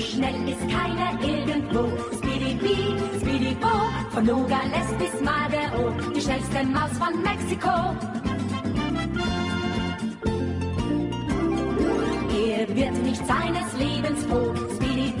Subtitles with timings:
[0.00, 1.88] schnell ist keiner irgendwo.
[2.16, 3.68] Speedy Speedy Bo,
[4.10, 7.96] von Nogales bis Madero, die schnellste Maus von Mexiko.
[12.32, 14.54] Er wird nicht seines Lebens froh.
[14.76, 15.12] Speedy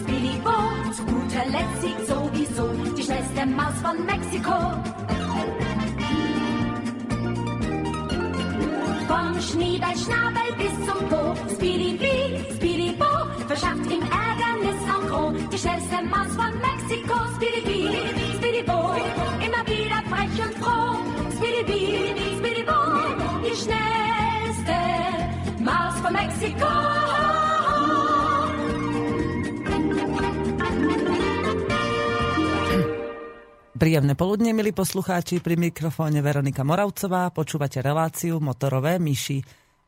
[0.00, 0.56] Speedy Bo,
[0.92, 4.56] zu guter Letzt siegt sowieso die schnellste Maus von Mexiko.
[9.08, 11.96] Vom Schniebelschnabel bis zum Po, Speedy
[15.56, 17.88] schnellste Maus von Mexiko, Speedy Bee,
[18.36, 18.92] Speedy Bo,
[19.40, 21.00] immer wieder frech und froh.
[21.32, 22.80] Speedy Bee, Speedy Bo,
[23.40, 24.78] die schnellste
[25.64, 26.72] Maus von Mexiko.
[33.76, 39.44] Príjemné poludne, milí poslucháči, pri mikrofóne Veronika Moravcová, počúvate reláciu Motorové myši.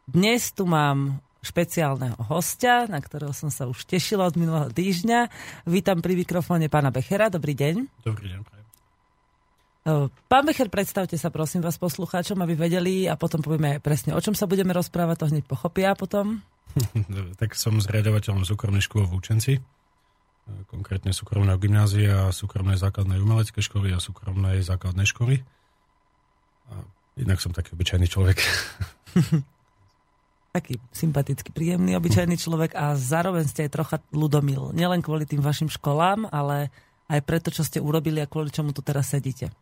[0.08, 5.30] Dnes tu mám špeciálneho hostia, na ktorého som sa už tešila od minulého týždňa.
[5.70, 7.30] Vítam pri mikrofóne pána Bechera.
[7.30, 7.86] Dobrý deň.
[8.02, 8.66] Dobrý deň, prajem.
[10.28, 14.36] Pán Becher, predstavte sa prosím vás poslucháčom, aby vedeli a potom povieme presne, o čom
[14.36, 16.44] sa budeme rozprávať, to hneď pochopia potom.
[17.40, 19.52] tak som zriadovateľom súkromnej školy v Učenci,
[20.68, 25.40] konkrétne súkromného gymnázia, súkromnej základnej umeleckej školy a súkromnej základnej školy.
[26.68, 26.84] A
[27.16, 28.44] inak som taký obyčajný človek.
[30.58, 34.74] taký sympatický, príjemný, obyčajný človek a zároveň ste aj trocha ľudomil.
[34.74, 36.74] Nielen kvôli tým vašim školám, ale
[37.06, 39.54] aj preto, čo ste urobili a kvôli čomu tu teraz sedíte.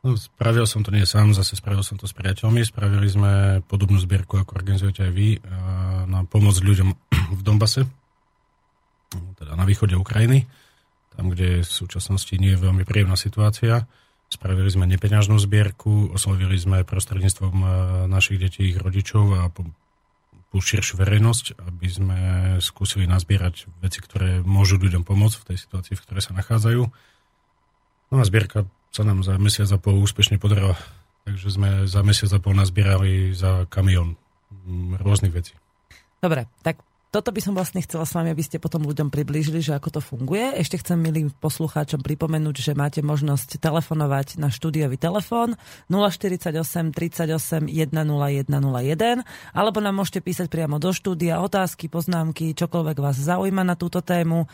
[0.00, 2.64] No, spravil som to nie sám, zase spravil som to s priateľmi.
[2.64, 5.28] Spravili sme podobnú zbierku, ako organizujete aj vy,
[6.08, 6.88] na pomoc ľuďom
[7.38, 7.84] v Dombase,
[9.36, 10.48] teda na východe Ukrajiny,
[11.16, 13.84] tam, kde v súčasnosti nie je veľmi príjemná situácia.
[14.30, 17.66] Spravili sme nepeňažnú zbierku, oslovili sme prostredníctvom e,
[18.06, 19.66] našich detí, ich rodičov a po
[20.58, 22.18] širšiu verejnosť, aby sme
[22.58, 26.82] skúsili nazbierať veci, ktoré môžu ľuďom pomôcť v tej situácii, v ktorej sa nachádzajú.
[28.10, 30.74] No a zbierka sa nám za mesiac a pol úspešne podarila.
[31.22, 34.18] Takže sme za mesiac a pol nazbierali za kamión
[34.98, 35.54] rôznych vecí.
[36.18, 39.74] Dobre, tak toto by som vlastne chcela s vami, aby ste potom ľuďom priblížili, že
[39.74, 40.54] ako to funguje.
[40.54, 45.58] Ešte chcem milým poslucháčom pripomenúť, že máte možnosť telefonovať na štúdiový telefón
[45.90, 53.66] 048 38 10101 alebo nám môžete písať priamo do štúdia otázky, poznámky, čokoľvek vás zaujíma
[53.66, 54.46] na túto tému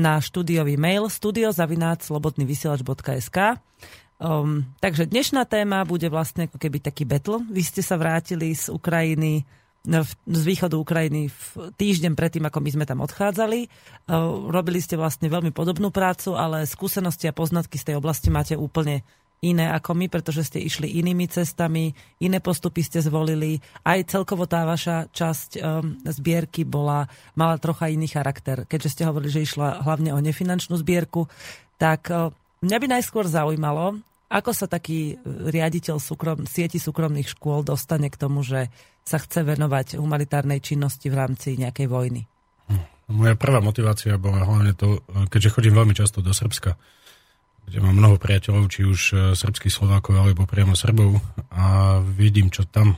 [0.00, 3.60] na štúdiový mail studiozavináčslobodnyvysielač.sk
[4.22, 7.42] Um, takže dnešná téma bude vlastne ako keby taký battle.
[7.50, 9.42] Vy ste sa vrátili z Ukrajiny
[9.82, 13.66] z východu Ukrajiny v týždeň predtým, ako my sme tam odchádzali.
[13.66, 13.68] E,
[14.46, 19.02] robili ste vlastne veľmi podobnú prácu, ale skúsenosti a poznatky z tej oblasti máte úplne
[19.42, 21.90] iné ako my, pretože ste išli inými cestami,
[22.22, 23.58] iné postupy ste zvolili.
[23.82, 28.62] Aj celkovo tá vaša časť um, zbierky bola, mala trocha iný charakter.
[28.70, 31.26] Keďže ste hovorili, že išla hlavne o nefinančnú zbierku,
[31.74, 32.30] tak uh,
[32.62, 33.98] mňa by najskôr zaujímalo,
[34.32, 38.72] ako sa taký riaditeľ súkrom, sieti súkromných škôl dostane k tomu, že
[39.04, 42.24] sa chce venovať humanitárnej činnosti v rámci nejakej vojny?
[43.12, 46.80] Moja prvá motivácia bola hlavne to, keďže chodím veľmi často do Srbska,
[47.68, 51.20] kde mám mnoho priateľov, či už e, srbských Slovákov alebo priamo Srbov
[51.52, 52.96] a vidím, čo tam,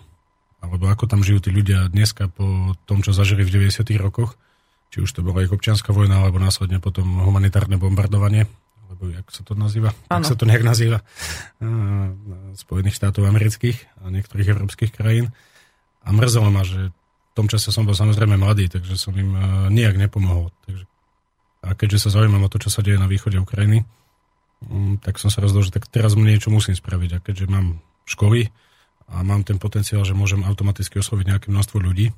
[0.63, 3.83] alebo ako tam žijú tí ľudia dneska po tom, čo zažili v 90.
[3.99, 4.39] rokoch,
[4.95, 8.47] či už to bola ich občianská vojna, alebo následne potom humanitárne bombardovanie,
[8.95, 10.23] alebo jak sa to nazýva, ano.
[10.23, 11.03] ak sa to nejak nazýva,
[12.55, 15.35] Spojených štátov amerických a niektorých európskych krajín.
[16.07, 19.43] A mrzelo ma, že v tom čase som bol samozrejme mladý, takže som im uh,
[19.67, 20.55] nijak nepomohol.
[20.63, 20.87] Takže,
[21.67, 23.83] a keďže sa zaujímam o to, čo sa deje na východe Ukrajiny,
[24.71, 27.11] um, tak som sa rozhodol, že tak teraz niečo musím spraviť.
[27.11, 28.55] A keďže mám školy
[29.11, 32.15] a mám ten potenciál, že môžem automaticky osloviť nejaké množstvo ľudí,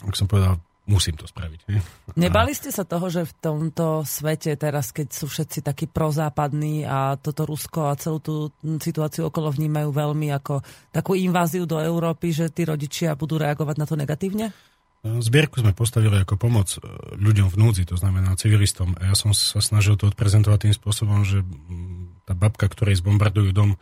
[0.00, 1.60] tak som povedal, musím to spraviť.
[1.72, 1.80] Ne?
[2.16, 7.16] Nebali ste sa toho, že v tomto svete teraz, keď sú všetci takí prozápadní a
[7.16, 10.60] toto Rusko a celú tú situáciu okolo vnímajú veľmi ako
[10.92, 14.52] takú inváziu do Európy, že tí rodičia budú reagovať na to negatívne?
[15.04, 16.80] Zbierku sme postavili ako pomoc e,
[17.20, 18.96] ľuďom v núdzi, to znamená civilistom.
[18.96, 21.44] A ja som sa snažil to odprezentovať tým spôsobom, že
[22.24, 23.76] tá babka, ktorej zbombardujú dom,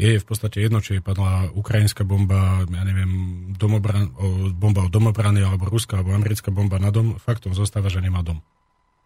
[0.00, 3.12] je v podstate jedno, či je padla ukrajinská bomba, ja neviem,
[3.60, 8.00] domobran, o, bomba od domobrany, alebo ruská, alebo americká bomba na dom, faktom zostáva, že
[8.00, 8.40] nemá dom.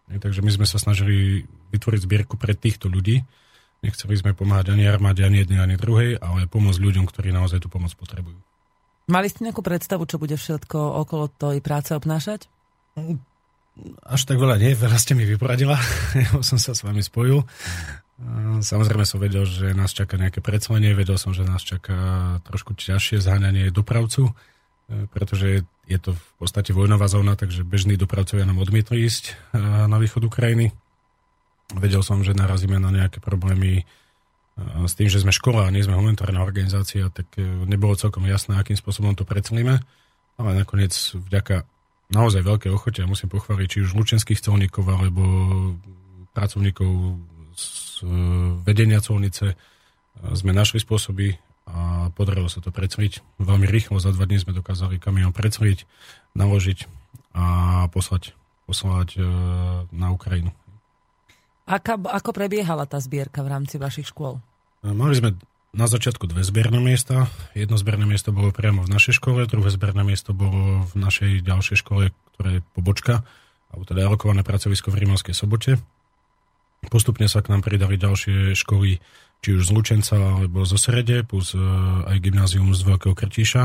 [0.07, 1.43] Takže my sme sa snažili
[1.75, 3.27] vytvoriť zbierku pre týchto ľudí.
[3.83, 7.67] Nechceli sme pomáhať ani armáde, ani jednej, ani druhej, ale pomôcť ľuďom, ktorí naozaj tú
[7.67, 8.39] pomoc potrebujú.
[9.11, 12.47] Mali ste nejakú predstavu, čo bude všetko okolo tej práce obnášať?
[14.07, 15.75] Až tak veľa nie, veľa ste mi vyporadila.
[16.23, 17.43] ja som sa s vami spojil.
[18.65, 23.21] Samozrejme som vedel, že nás čaká nejaké predslenie, vedel som, že nás čaká trošku ťažšie
[23.21, 24.33] zháňanie dopravcu,
[25.13, 29.37] pretože je to v podstate vojnová zóna, takže bežní dopravcovia nám odmietli ísť
[29.85, 30.73] na východ Ukrajiny.
[31.77, 33.85] Vedel som, že narazíme na nejaké problémy
[34.57, 37.29] s tým, že sme škola a nie sme humanitárna organizácia, tak
[37.69, 39.77] nebolo celkom jasné, akým spôsobom to precelíme.
[40.41, 41.69] Ale nakoniec vďaka
[42.09, 45.21] naozaj veľké ochote musím pochváliť či už lučenských colníkov alebo
[46.33, 46.89] pracovníkov
[47.57, 48.05] z
[48.61, 49.57] vedenia colnice
[50.33, 51.37] sme našli spôsoby
[51.67, 53.41] a podarilo sa to preceliť.
[53.43, 55.83] Veľmi rýchlo, za dva dní sme dokázali kamión preceliť,
[56.31, 56.87] naložiť
[57.35, 57.45] a
[57.91, 58.31] poslať,
[58.65, 59.21] poslať e,
[59.91, 60.55] na Ukrajinu.
[61.67, 64.39] Aká, ako prebiehala tá zbierka v rámci vašich škôl?
[64.81, 65.35] E, mali sme
[65.75, 67.27] na začiatku dve zberné miesta.
[67.51, 71.77] Jedno zberné miesto bolo priamo v našej škole, druhé zberné miesto bolo v našej ďalšej
[71.83, 73.27] škole, ktorá je pobočka,
[73.75, 75.83] alebo teda alokované pracovisko v Rímavskej sobote.
[76.87, 79.03] Postupne sa k nám pridali ďalšie školy
[79.43, 81.61] či už z Lučenca alebo zo Srede, plus e,
[82.07, 83.63] aj gymnázium z Veľkého Krtíša,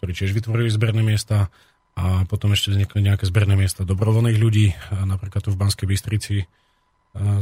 [0.00, 1.52] ktorí tiež vytvorili zberné miesta
[1.96, 4.72] a potom ešte vznikli nejaké zberné miesta dobrovoľných ľudí.
[4.92, 6.46] Napríklad tu v Banskej Bystrici e,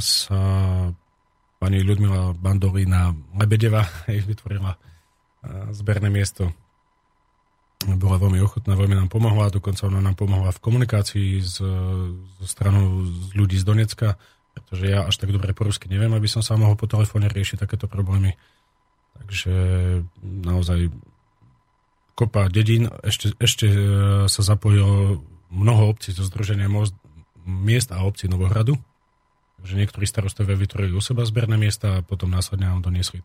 [0.02, 0.40] sa
[1.62, 3.86] pani Ľudmila Bandolina Lebedeva
[4.30, 4.78] vytvorila e,
[5.76, 6.50] zberné miesto.
[7.84, 13.04] Bola veľmi ochotná, veľmi nám pomohla, dokonca ona nám pomohla v komunikácii s, so stranou
[13.36, 14.16] ľudí z Donecka,
[14.54, 17.60] pretože ja až tak dobre po rusky neviem, aby som sa mohol po telefóne riešiť
[17.60, 18.38] takéto problémy.
[19.14, 19.54] Takže
[20.22, 20.94] naozaj
[22.14, 23.78] kopa dedín, ešte, ešte e,
[24.30, 26.70] sa zapojilo mnoho obcí zo Združenia
[27.44, 28.78] miest a obcí Novohradu.
[29.58, 33.24] Takže niektorí starostovia vytvorili u seba zberné miesta a potom následne nám doniesli e,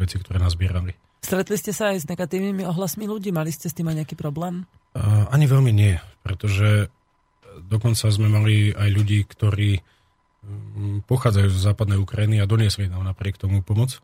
[0.00, 0.96] veci, ktoré nás zbierali.
[1.18, 3.34] Stretli ste sa aj s negatívnymi ohlasmi ľudí?
[3.34, 4.64] Mali ste s tým aj nejaký problém?
[4.94, 6.88] Uh, ani veľmi nie, pretože
[7.66, 9.82] dokonca sme mali aj ľudí, ktorí
[11.10, 13.98] pochádzajú z západnej Ukrajiny a doniesli nám napriek tomu pomoc.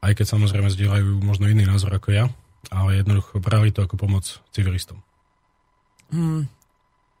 [0.00, 2.24] Aj keď samozrejme zdieľajú možno iný názor ako ja,
[2.72, 5.04] ale jednoducho brali to ako pomoc civilistom.
[6.10, 6.48] Hmm.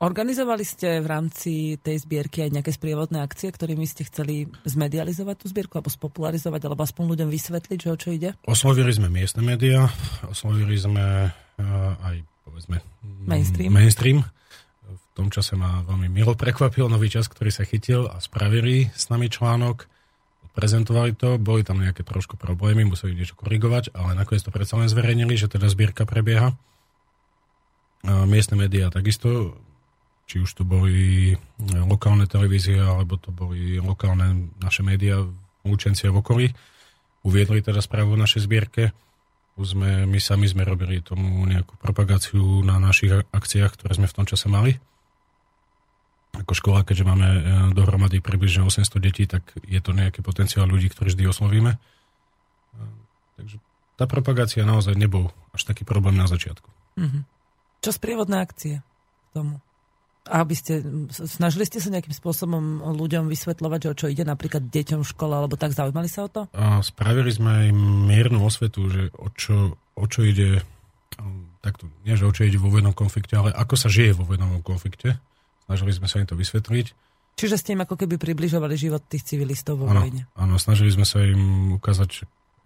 [0.00, 5.46] Organizovali ste v rámci tej zbierky aj nejaké sprievodné akcie, ktorými ste chceli zmedializovať tú
[5.52, 8.32] zbierku alebo spopularizovať, alebo aspoň ľuďom vysvetliť, že o čo ide?
[8.48, 9.92] Oslovili sme miestne médiá,
[10.24, 12.16] oslovili sme uh, aj
[12.48, 12.80] povedzme
[13.28, 13.68] mainstream.
[13.76, 14.18] mainstream
[15.14, 19.28] tom čase ma veľmi milo prekvapil nový čas, ktorý sa chytil a spravili s nami
[19.28, 19.84] článok,
[20.56, 24.90] prezentovali to, boli tam nejaké trošku problémy, museli niečo korigovať, ale nakoniec to predsa len
[24.90, 26.56] zverejnili, že teda zbierka prebieha.
[28.00, 29.60] A miestne médiá takisto,
[30.24, 35.32] či už to boli lokálne televízie, alebo to boli lokálne naše médiá v
[35.68, 36.46] Lučenci a v okolí,
[37.22, 38.96] uviedli teda správu o našej zbierke.
[39.60, 44.24] Sme, my sami sme robili tomu nejakú propagáciu na našich akciách, ktoré sme v tom
[44.24, 44.80] čase mali
[46.36, 47.40] ako škola, keďže máme e,
[47.74, 51.74] dohromady približne 800 detí, tak je to nejaký potenciál ľudí, ktorí vždy oslovíme.
[51.74, 51.78] E,
[53.40, 53.56] takže
[53.98, 56.68] tá propagácia naozaj nebol až taký problém na začiatku.
[56.96, 57.22] Mm-hmm.
[57.82, 59.58] Čo sprievodné akcie k tomu?
[60.30, 60.78] A aby ste,
[61.10, 65.34] snažili ste sa nejakým spôsobom ľuďom vysvetľovať, že o čo ide napríklad deťom v škole,
[65.34, 66.46] alebo tak zaujímali sa o to?
[66.54, 70.62] A spravili sme im miernu osvetu, že o čo, o čo ide,
[71.58, 74.62] takto, nie že o čo ide vo vojnom konflikte, ale ako sa žije vo vojnovom
[74.62, 75.18] konflikte
[75.70, 76.86] Snažili sme sa im to vysvetliť.
[77.38, 80.26] Čiže ste im ako keby približovali život tých civilistov vo ano, vojne.
[80.34, 82.22] Áno, snažili sme sa im ukázať, že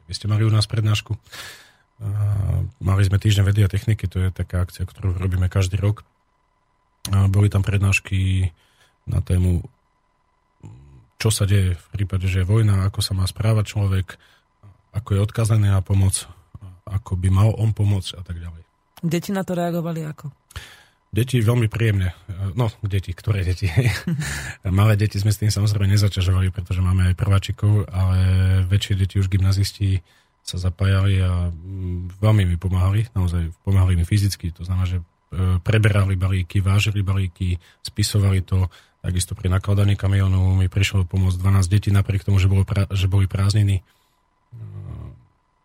[0.09, 1.13] vy ste mali u nás prednášku.
[1.13, 6.01] Uh, mali sme týždeň vedy a techniky, to je taká akcia, ktorú robíme každý rok.
[7.09, 8.49] Boli tam prednášky
[9.05, 9.61] na tému,
[11.21, 14.07] čo sa deje v prípade, že je vojna, ako sa má správať človek,
[14.97, 16.25] ako je odkazaný na pomoc,
[16.89, 18.63] ako by mal on pomôcť a tak ďalej.
[19.05, 20.33] Deti na to reagovali ako?
[21.15, 22.11] Deti veľmi príjemne.
[22.59, 23.71] No, deti, ktoré deti?
[24.67, 28.19] Malé deti sme s tým samozrejme nezaťažovali, pretože máme aj prváčikov, ale
[28.67, 30.03] väčšie deti už gymnazisti
[30.45, 34.99] sa zapájali a mm, veľmi mi pomáhali, naozaj pomáhali mi fyzicky, to znamená, že
[35.63, 38.71] preberali balíky, vážili balíky, spisovali to,
[39.03, 43.11] takisto pri nakladaní kamionu mi prišlo pomôcť 12 detí, napriek tomu, že, bolo pra, že
[43.11, 43.81] boli prázdniny.
[43.81, 43.83] E,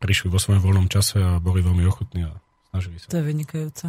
[0.02, 2.34] prišli vo svojom voľnom čase a boli veľmi ochotní a
[2.74, 3.14] snažili sa.
[3.14, 3.88] To je vynikajúce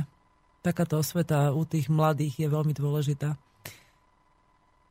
[0.61, 3.37] takáto osveta u tých mladých je veľmi dôležitá.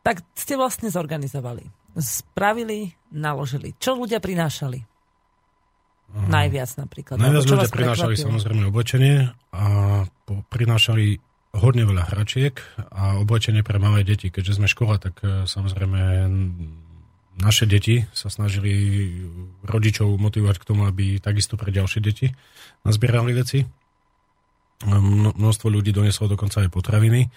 [0.01, 1.69] Tak ste vlastne zorganizovali.
[1.97, 3.77] Spravili, naložili.
[3.77, 4.81] Čo ľudia prinášali?
[6.09, 7.21] Najviac napríklad.
[7.21, 9.65] Najviac ľudia prinášali samozrejme oblečenie a
[10.49, 11.19] prinášali
[11.55, 12.53] hodne veľa hračiek
[12.93, 14.29] a oblečenie pre malé deti.
[14.29, 16.01] Keďže sme škola, tak e, samozrejme
[17.39, 18.71] naše deti sa snažili
[19.63, 22.27] rodičov motivovať k tomu, aby takisto pre ďalšie deti
[22.83, 23.63] nazbierali veci.
[24.85, 27.27] Množstvo ľudí doneslo dokonca aj potraviny.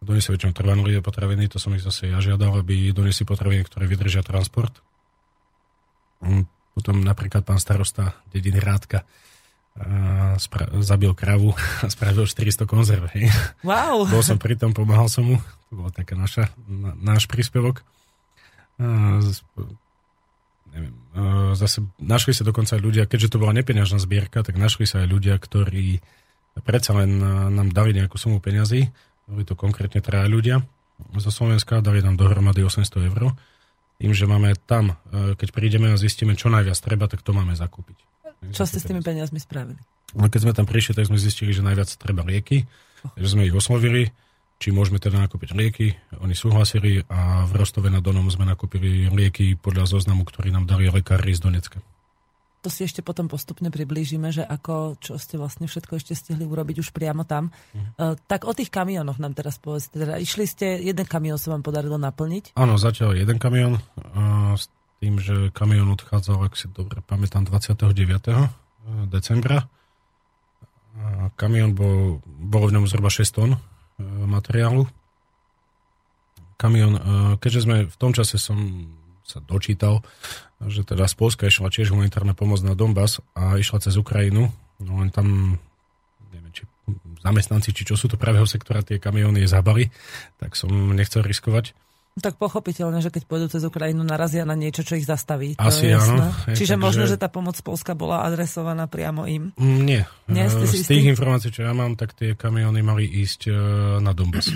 [0.00, 4.24] Donesli väčšinou trvanlivé potraviny, to som ich zase ja žiadal, aby donesli potraviny, ktoré vydržia
[4.24, 4.80] transport.
[6.24, 9.04] Mm, potom napríklad pán starosta dediny Rádka
[10.36, 13.08] spra- zabil kravu a spravil 400 konzerv.
[13.16, 13.32] Hej.
[13.64, 14.04] Wow.
[14.12, 15.36] Bol som pri tom, pomáhal som mu.
[15.70, 17.86] To bol taká naša, na, náš príspevok.
[18.80, 19.44] A, z-
[20.74, 24.84] neviem, a, zase našli sa dokonca aj ľudia, keďže to bola nepeňažná zbierka, tak našli
[24.84, 26.02] sa aj ľudia, ktorí
[26.66, 27.22] predsa len
[27.54, 28.90] nám dali nejakú sumu peňazí.
[29.30, 30.66] Boli to konkrétne traja ľudia
[31.16, 33.32] zo Slovenska, dali nám dohromady 800 eur.
[34.00, 38.09] Tým, že máme tam, keď prídeme a zistíme, čo najviac treba, tak to máme zakúpiť.
[38.48, 39.76] Čo ste s tými peniazmi spravili?
[40.16, 42.64] No keď sme tam prišli, tak sme zistili, že najviac treba lieky,
[43.14, 44.10] takže sme ich oslovili,
[44.60, 45.94] či môžeme teda nakúpiť lieky.
[46.20, 50.90] Oni súhlasili a v Rostove nad Donom sme nakúpili lieky podľa zoznamu, ktorý nám dali
[50.90, 51.78] lekári z Donecka.
[52.60, 56.84] To si ešte potom postupne priblížime, že ako, čo ste vlastne všetko ešte stihli urobiť
[56.84, 57.48] už priamo tam.
[57.96, 59.96] Uh, tak o tých kamionoch nám teraz povedzte.
[59.96, 62.52] Teda išli ste, jeden kamión sa vám podarilo naplniť.
[62.60, 63.80] Áno, zatiaľ jeden kamión,
[64.12, 64.68] a s
[65.00, 67.88] tým, že kamión odchádzal, ak si dobre pamätám, 29.
[69.08, 69.64] decembra.
[71.00, 73.58] A kamión bol, bolo v ňom zhruba 6 tón e,
[74.04, 74.84] materiálu.
[76.60, 77.00] Kamión, e,
[77.40, 78.58] keďže sme v tom čase som
[79.24, 80.04] sa dočítal,
[80.60, 84.52] že teda z Polska išla tiež humanitárna pomoc na Donbass a išla cez Ukrajinu,
[84.82, 85.56] no len tam
[86.34, 86.68] neviem, či
[87.22, 89.88] zamestnanci, či čo sú to pravého sektora, tie kamióny zabali,
[90.42, 91.72] tak som nechcel riskovať.
[92.20, 95.56] Tak pochopiteľne, že keď pôjdu cez Ukrajinu, narazia na niečo, čo ich zastaví.
[95.56, 96.28] To Asi je áno.
[96.46, 99.50] Hej, Čiže takže- možno, že tá pomoc z Polska bola adresovaná priamo im.
[99.56, 100.02] Mm, Nie.
[100.28, 103.48] Nie, ste E, si Z tých informácií, čo ja mám, tak tie kamióny mali ísť
[103.48, 103.52] e,
[103.98, 104.52] na Donbass.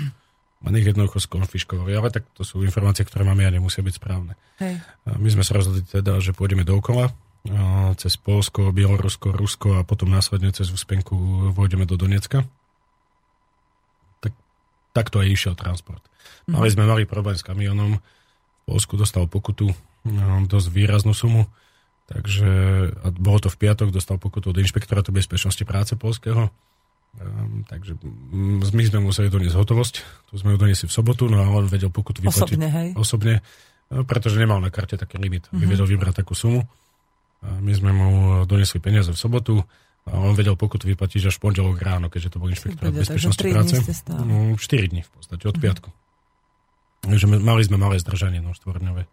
[0.65, 4.33] Len ich jednoducho skonfiškovali, ale tak to sú informácie, ktoré máme a nemusia byť správne.
[4.57, 4.81] Hej.
[5.05, 7.11] A My sme sa rozhodli teda, že pôjdeme dookola,
[7.45, 11.13] a cez Polsko, Bielorusko, Rusko a potom následne cez Úspenku
[11.53, 12.41] vôjdeme do Donecka.
[14.95, 15.99] Tak, takto aj išiel transport.
[16.47, 17.99] Ale sme mali problém s kamionom.
[17.99, 19.75] V Polsku dostal pokutu,
[20.07, 21.51] no, dosť výraznú sumu.
[22.05, 22.49] Takže
[23.01, 26.53] a bolo to v piatok, dostal pokutu od inšpektorátu bezpečnosti práce polského.
[27.15, 29.95] Um, takže mm, my sme museli doniesť hotovosť.
[30.29, 32.89] Tu sme ju doniesli v sobotu, no a on vedel pokutu vyplatiť Osobne, hej.
[32.93, 33.33] osobne,
[33.89, 35.47] e, pretože nemal na karte taký limit.
[35.49, 35.65] Mm-hmm.
[35.65, 36.67] Vedel vybrať takú sumu.
[37.41, 38.09] A my sme mu
[38.45, 39.65] doniesli peniaze v sobotu
[40.05, 43.25] a on vedel pokutu vyplatiť až v pondelok ráno, keďže to bol inšpektor Vedia, takže
[43.25, 43.75] bezpečnosti práce.
[44.21, 45.89] No, 4 dní v podstate, od piatku.
[47.01, 49.05] Takže mali sme malé zdržanie, no, štvorňové.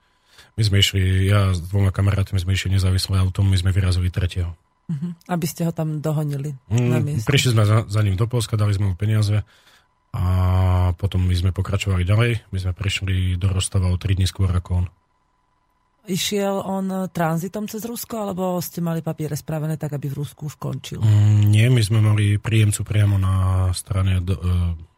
[0.53, 4.53] My sme išli, ja s dvoma kamarátmi sme išli nezávisle autom, my sme vyrazili tretieho.
[4.89, 5.29] Mhm.
[5.29, 7.25] Aby ste ho tam dohonili na Mm, mieste.
[7.25, 9.41] prišli sme za, za ním do Polska, dali sme mu peniaze
[10.13, 10.25] a
[10.93, 12.53] potom my sme pokračovali ďalej.
[12.53, 14.87] My sme prišli do Rostova o 3 dní skôr ako on.
[16.05, 20.47] Išiel on e, tranzitom cez Rusko, alebo ste mali papiere spravené tak, aby v Rusku
[20.47, 20.99] už končil?
[20.99, 23.35] Mm, nie, my sme mali príjemcu priamo na
[23.71, 24.43] strane do, e,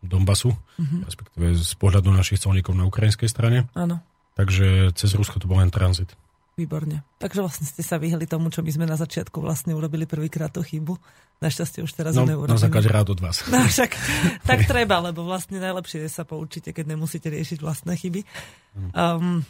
[0.00, 0.96] Donbasu, Mhm.
[1.02, 3.68] respektíve z pohľadu našich colníkov na ukrajinskej strane.
[3.72, 4.00] Áno,
[4.34, 6.10] Takže cez Rusko to bol len tranzit.
[6.54, 7.02] výborne.
[7.18, 10.60] Takže vlastne ste sa vyhli tomu, čo my sme na začiatku vlastne urobili prvýkrát tú
[10.60, 10.94] chybu.
[11.36, 12.62] Našťastie už teraz No, ju na neurobíme.
[12.62, 13.42] základe rád od vás.
[13.44, 13.90] No však
[14.46, 18.22] tak treba, lebo vlastne najlepšie je sa poučíte, keď nemusíte riešiť vlastné chyby.
[18.90, 19.42] Um,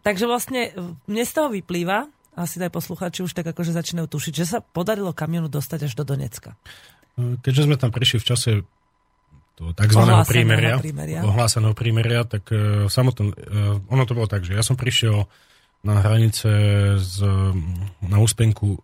[0.00, 2.08] takže vlastne e, mne z toho vyplýva,
[2.38, 6.04] asi aj poslucháči už tak akože začínajú tušiť, že sa podarilo kamionu dostať až do
[6.06, 6.56] Donecka.
[7.18, 8.50] Keďže sme tam prišli v čase
[9.60, 10.00] toho tzv.
[10.24, 11.20] Prímeria, prímeria.
[11.20, 15.28] ohláseného prímeria, tak uh, uh, ono to bolo tak, že ja som prišiel
[15.84, 16.48] na hranice
[16.96, 17.16] z,
[18.04, 18.80] na úspenku uh,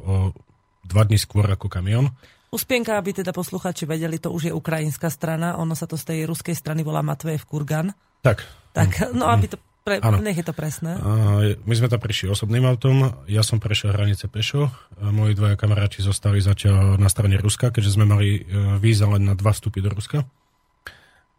[0.00, 0.14] o
[0.88, 2.08] dva dní skôr ako kamión.
[2.48, 6.18] Uspienka, aby teda poslucháči vedeli, to už je ukrajinská strana, ono sa to z tej
[6.24, 7.92] ruskej strany volá Matvejev Kurgan.
[8.24, 8.40] Tak,
[8.72, 10.20] Tak, no aby to, pre, Áno.
[10.20, 11.00] nech je to presné.
[11.64, 14.68] My sme tam prišli osobným autom, ja som prešiel hranice pešo,
[15.00, 19.32] moji dvaja kamaráti zostali zatiaľ na strane Ruska, keďže sme mali e, víza len na
[19.32, 20.28] dva vstupy do Ruska.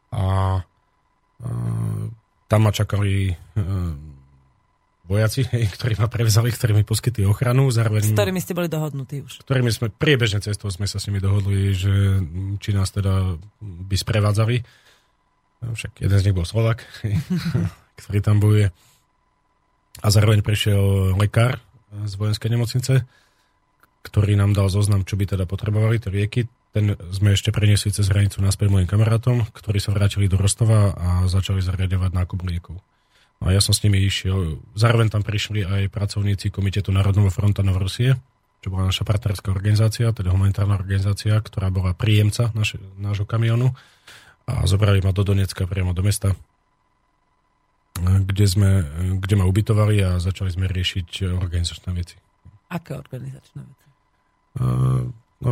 [0.10, 0.26] A, a
[2.50, 3.34] tam ma čakali e,
[5.10, 5.46] vojaci,
[5.78, 8.10] ktorí ma prevzali, ktorí mi poskytli ochranu, zároveň...
[8.10, 9.46] S ktorými ste boli dohodnutí už.
[9.46, 12.22] ktorými sme priebežne cestou sme sa s nimi dohodli, že
[12.62, 14.89] či nás teda by sprevádzali.
[15.60, 16.88] No, Však jeden z nich bol Slovak,
[18.00, 18.72] ktorý tam bojuje.
[20.00, 21.60] A zároveň prišiel lekár
[21.92, 23.04] z vojenskej nemocnice,
[24.06, 26.48] ktorý nám dal zoznam, čo by teda potrebovali, tie lieky.
[26.72, 31.10] Ten sme ešte preniesli cez hranicu naspäť mojim kamarátom, ktorí sa vrátili do Rostova a
[31.26, 32.78] začali zariadovať nákup liekov.
[33.40, 34.62] No a ja som s nimi išiel.
[34.78, 38.16] Zároveň tam prišli aj pracovníci Komitetu Národného fronta Novorosie,
[38.60, 43.72] čo bola naša partnerská organizácia, teda humanitárna organizácia, ktorá bola príjemca naš, nášho kamionu
[44.50, 46.34] a zobrali ma do Donecka priamo do mesta,
[48.00, 48.70] kde, sme,
[49.22, 52.16] kde ma ubytovali a začali sme riešiť organizačné veci.
[52.72, 53.88] Aké organizačné veci?
[54.60, 55.06] Uh,
[55.46, 55.52] no,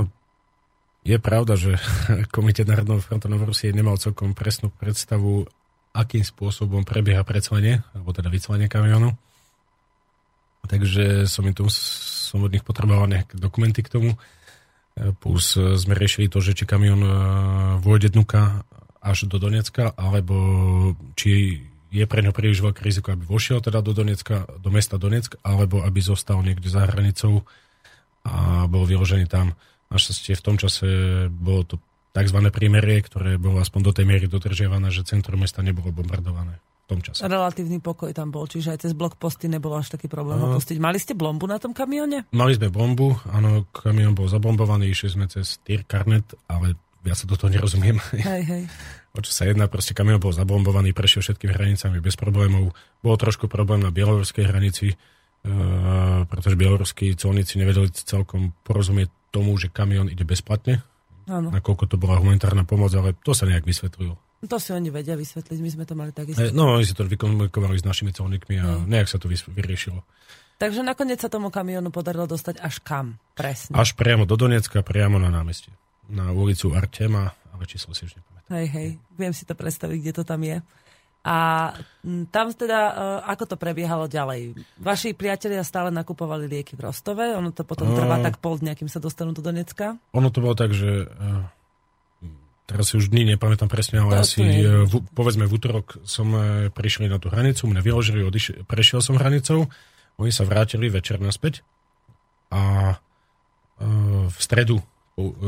[1.06, 1.78] je pravda, že
[2.36, 5.46] Komitet Národného fronta Novorosie nemal celkom presnú predstavu,
[5.96, 9.16] akým spôsobom prebieha predslenie, alebo teda vyclenie kamionu.
[10.68, 14.12] Takže som im tu som od nich potreboval nejaké dokumenty k tomu.
[15.24, 17.12] Plus sme riešili to, že či kamion e,
[17.80, 18.68] vôjde dnuka
[19.08, 20.36] až do Donecka, alebo
[21.16, 25.40] či je pre ňo príliš veľké riziko, aby vošiel teda do Donecka, do mesta Donetsk,
[25.40, 27.48] alebo aby zostal niekde za hranicou
[28.28, 29.56] a bol vyložený tam.
[29.88, 30.88] Našťastie v tom čase
[31.32, 31.76] bolo to
[32.12, 32.40] tzv.
[32.52, 37.00] prímerie, ktoré bolo aspoň do tej miery dodržiavané, že centrum mesta nebolo bombardované v tom
[37.00, 37.24] čase.
[37.24, 40.76] Relatívny pokoj tam bol, čiže aj cez blokposty nebolo až taký problém no, opustiť.
[40.84, 42.28] Mali ste bombu na tom kamione?
[42.36, 46.76] Mali sme bombu, áno, kamión bol zabombovaný, išli sme cez Tyr Karnet, ale
[47.08, 47.98] ja sa do toho nerozumiem.
[48.14, 48.64] Hej, hej.
[49.18, 52.78] O čo sa jedná, proste kamión bol zabombovaný, prešiel všetkými hranicami bez problémov.
[53.02, 59.74] Bolo trošku problém na bieloruskej hranici, uh, pretože bieloruskí colníci nevedeli celkom porozumieť tomu, že
[59.74, 60.86] kamión ide bezplatne.
[61.26, 61.50] Áno.
[61.50, 64.14] Nakoľko to bola humanitárna pomoc, ale to sa nejak vysvetľujú.
[64.46, 66.38] To si oni vedia vysvetliť, my sme to mali takisto.
[66.38, 68.86] E, no, oni si to vykomunikovali s našimi colníkmi a hmm.
[68.86, 70.06] nejak sa to vyriešilo.
[70.62, 73.18] Takže nakoniec sa tomu kamionu podarilo dostať až kam?
[73.34, 73.74] Presne.
[73.78, 75.74] Až priamo do Donecka, priamo na námestie.
[76.08, 78.52] Na ulicu Artema, ale číslo si už nepamätám.
[78.56, 80.64] Hej, hej, viem si to predstaviť, kde to tam je.
[81.28, 81.38] A
[82.32, 82.94] tam teda, e,
[83.28, 84.56] ako to prebiehalo ďalej?
[84.80, 88.88] Vaši priatelia stále nakupovali lieky v Rostove, ono to potom trvá tak pol dňa, kým
[88.88, 90.00] sa dostanú do Donecka?
[90.16, 91.06] Ono to bolo tak, že e,
[92.64, 96.32] teraz si už dní nepamätám presne, ale to asi e, v, povedzme v útorok som
[96.72, 99.68] prišli na tú hranicu, mňa vyložili, odiš- prešiel som hranicou,
[100.16, 101.60] oni sa vrátili večer naspäť
[102.48, 102.96] a
[103.78, 104.82] v stredu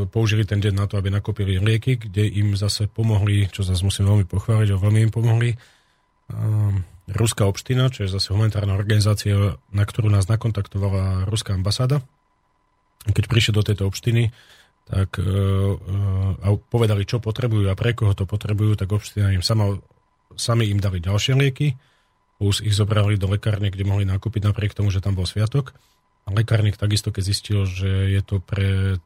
[0.09, 4.09] použili ten deň na to, aby nakúpili lieky, kde im zase pomohli, čo zase musím
[4.09, 5.49] veľmi pochváliť, že veľmi im pomohli,
[6.33, 12.05] um, Ruská obština, čo je zase humanitárna organizácia, na ktorú nás nakontaktovala Ruská ambasáda.
[13.09, 14.33] Keď prišli do tejto obštiny,
[14.89, 19.45] tak uh, uh, a povedali, čo potrebujú a pre koho to potrebujú, tak obština im
[19.45, 19.77] sama,
[20.33, 21.77] sami im dali ďalšie lieky,
[22.41, 25.77] plus ich zobrali do lekárne, kde mohli nakúpiť napriek tomu, že tam bol sviatok.
[26.25, 28.97] A lekárnik takisto, keď zistil, že je to pre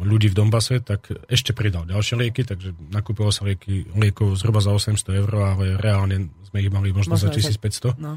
[0.00, 4.72] ľudí v Dombase, tak ešte pridal ďalšie lieky, takže nakúpilo sa lieky, liekov zhruba za
[4.72, 8.00] 800 eur, ale reálne sme ich mali možno, možno za 1500.
[8.00, 8.16] No.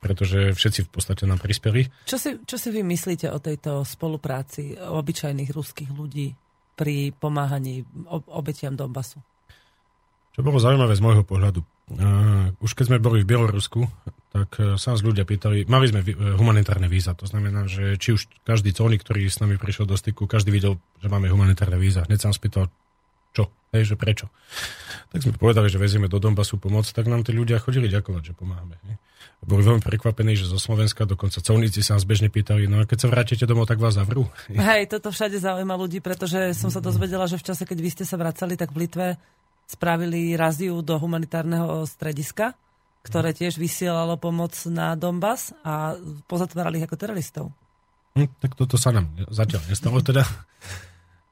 [0.00, 1.92] Pretože všetci v podstate nám prispeli.
[2.08, 6.32] Čo si, čo si vy myslíte o tejto spolupráci obyčajných ruských ľudí
[6.76, 7.84] pri pomáhaní
[8.32, 9.20] obetiam Donbasu?
[10.32, 11.60] Čo bolo zaujímavé z môjho pohľadu.
[11.86, 13.84] Uh, už keď sme boli v Bielorusku,
[14.36, 18.12] tak uh, sa nás ľudia pýtali, mali sme uh, humanitárne víza, to znamená, že či
[18.12, 22.04] už každý colník, ktorý s nami prišiel do styku, každý videl, že máme humanitárne víza.
[22.04, 22.68] Hneď sa nás pýtal,
[23.32, 24.28] čo, hej, že prečo.
[25.12, 28.32] Tak sme povedali, že vezieme do Donbasu pomoc, tak nám tí ľudia chodili ďakovať, že
[28.36, 28.76] pomáhame.
[28.84, 28.96] Hej.
[29.46, 33.06] Boli veľmi prekvapení, že zo Slovenska dokonca colníci sa nás bežne pýtali, no a keď
[33.06, 34.26] sa vrátite domov, tak vás zavrú.
[34.50, 38.04] Hej, toto všade zaujíma ľudí, pretože som sa dozvedela, že v čase, keď vy ste
[38.08, 39.20] sa vracali, tak v Litve
[39.70, 42.54] spravili raziu do humanitárneho strediska,
[43.06, 45.94] ktoré tiež vysielalo pomoc na Donbass a
[46.26, 47.54] pozatvárali ich ako teroristov.
[48.18, 50.26] Hm, tak toto sa nám zatiaľ nestalo teda.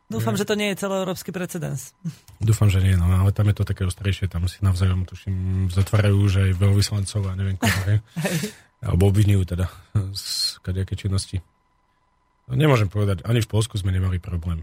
[0.07, 1.97] Dúfam, že to nie je celoeurópsky precedens.
[2.39, 6.29] Dúfam, že nie, no, ale tam je to také ostrejšie, tam si navzájom, tuším, zatvárajú
[6.29, 7.99] už aj veľvyslancov a neviem koho,
[8.85, 9.67] Alebo obvinujú teda
[10.13, 11.41] z kadejaké činnosti.
[12.47, 14.63] No, nemôžem povedať, ani v Polsku sme nemali problém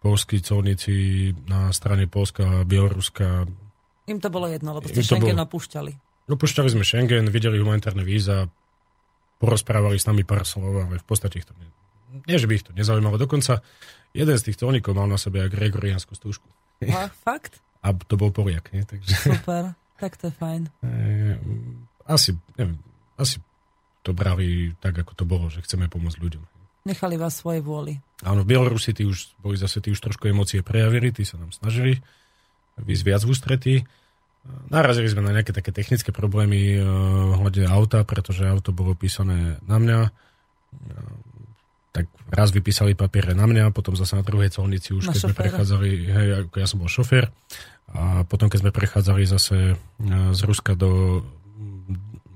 [0.00, 3.44] polskí colníci na strane Polska a Bieloruska.
[4.10, 5.46] Im to bolo jedno, lebo ste Schengen bolo...
[5.46, 5.92] opúšťali.
[6.26, 8.50] Opúšťali sme Schengen, videli humanitárne víza,
[9.38, 11.70] porozprávali s nami pár slov, ale v podstate ich to ne...
[12.26, 13.22] nie, že by ich to nezaujímalo.
[13.22, 13.62] Dokonca
[14.10, 16.50] jeden z tých colníkov mal na sebe aj gregoriánsku stúžku.
[16.90, 17.62] A, fakt?
[17.86, 18.82] A to bol Poliak, nie?
[18.82, 19.14] Takže...
[19.14, 20.62] Super, tak to je fajn.
[20.82, 21.38] E,
[22.10, 22.82] asi, neviem,
[23.14, 23.38] asi
[24.02, 26.42] to brali tak, ako to bolo, že chceme pomôcť ľuďom.
[26.88, 28.00] Nechali vás svoje vôli.
[28.24, 32.00] Áno, Bielorusi tí už boli zase, tí už trošku emócie prejavili, tí sa nám snažili
[32.80, 33.74] vysť viac v ústretí.
[34.72, 39.98] Narazili sme na nejaké také technické problémy uh, auta, pretože auto bolo písané na mňa.
[40.08, 41.30] Uh,
[41.90, 45.34] tak raz vypísali papiere na mňa, potom zase na druhej colnici už, na keď šoféra.
[45.34, 47.34] sme prechádzali, hej, ako ja som bol šofér,
[47.90, 51.20] a potom keď sme prechádzali zase uh, z Ruska do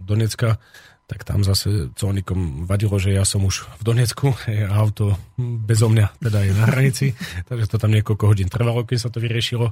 [0.04, 0.60] Donecka,
[1.04, 4.32] tak tam zase colníkom vadilo, že ja som už v Donecku
[4.70, 7.06] a auto bezo mňa teda je na hranici,
[7.48, 9.70] takže to tam niekoľko hodín trvalo, keď sa to vyriešilo.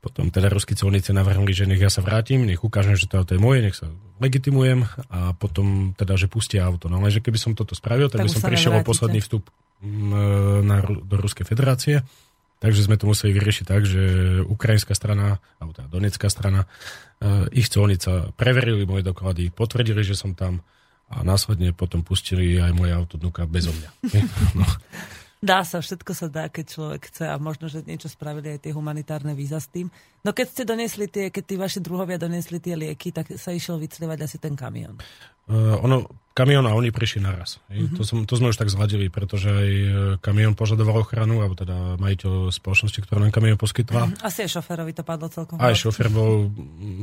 [0.00, 3.36] Potom teda ruskí colníci navrhli, že nech ja sa vrátim, nech ukážem, že to auto
[3.36, 3.86] je moje, nech sa
[4.18, 6.88] legitimujem a potom teda, že pustia auto.
[6.88, 9.50] No ale že keby som toto spravil, tak, tak by som prišiel o posledný vstup
[9.82, 12.06] mm, na, do Ruskej federácie.
[12.62, 14.02] Takže sme to museli vyriešiť tak, že
[14.46, 16.70] ukrajinská strana, alebo teda donetská strana,
[17.18, 20.62] uh, ich colnica preverili moje doklady, potvrdili, že som tam
[21.12, 23.90] a následne potom pustili aj moje auto dnuka bezo mňa.
[24.58, 24.64] no.
[25.42, 28.72] Dá sa, všetko sa dá, keď človek chce a možno, že niečo spravili aj tie
[28.72, 29.90] humanitárne víza s tým.
[30.22, 33.76] No keď ste donesli tie, keď tí vaši druhovia donesli tie lieky, tak sa išiel
[33.82, 35.02] vyclievať asi ten kamión.
[35.50, 37.60] Uh, ono, kamión a oni prišli naraz.
[37.68, 37.96] Mm-hmm.
[37.96, 39.88] To, som, to sme už tak zladili, pretože aj e,
[40.24, 44.08] kamión požadoval ochranu, alebo teda majiteľ spoločnosti, ktorá nám kamión poskytla.
[44.08, 44.24] Mm-hmm.
[44.24, 45.60] Asi aj šoférovi to padlo celkom.
[45.60, 46.48] Aj šofér bol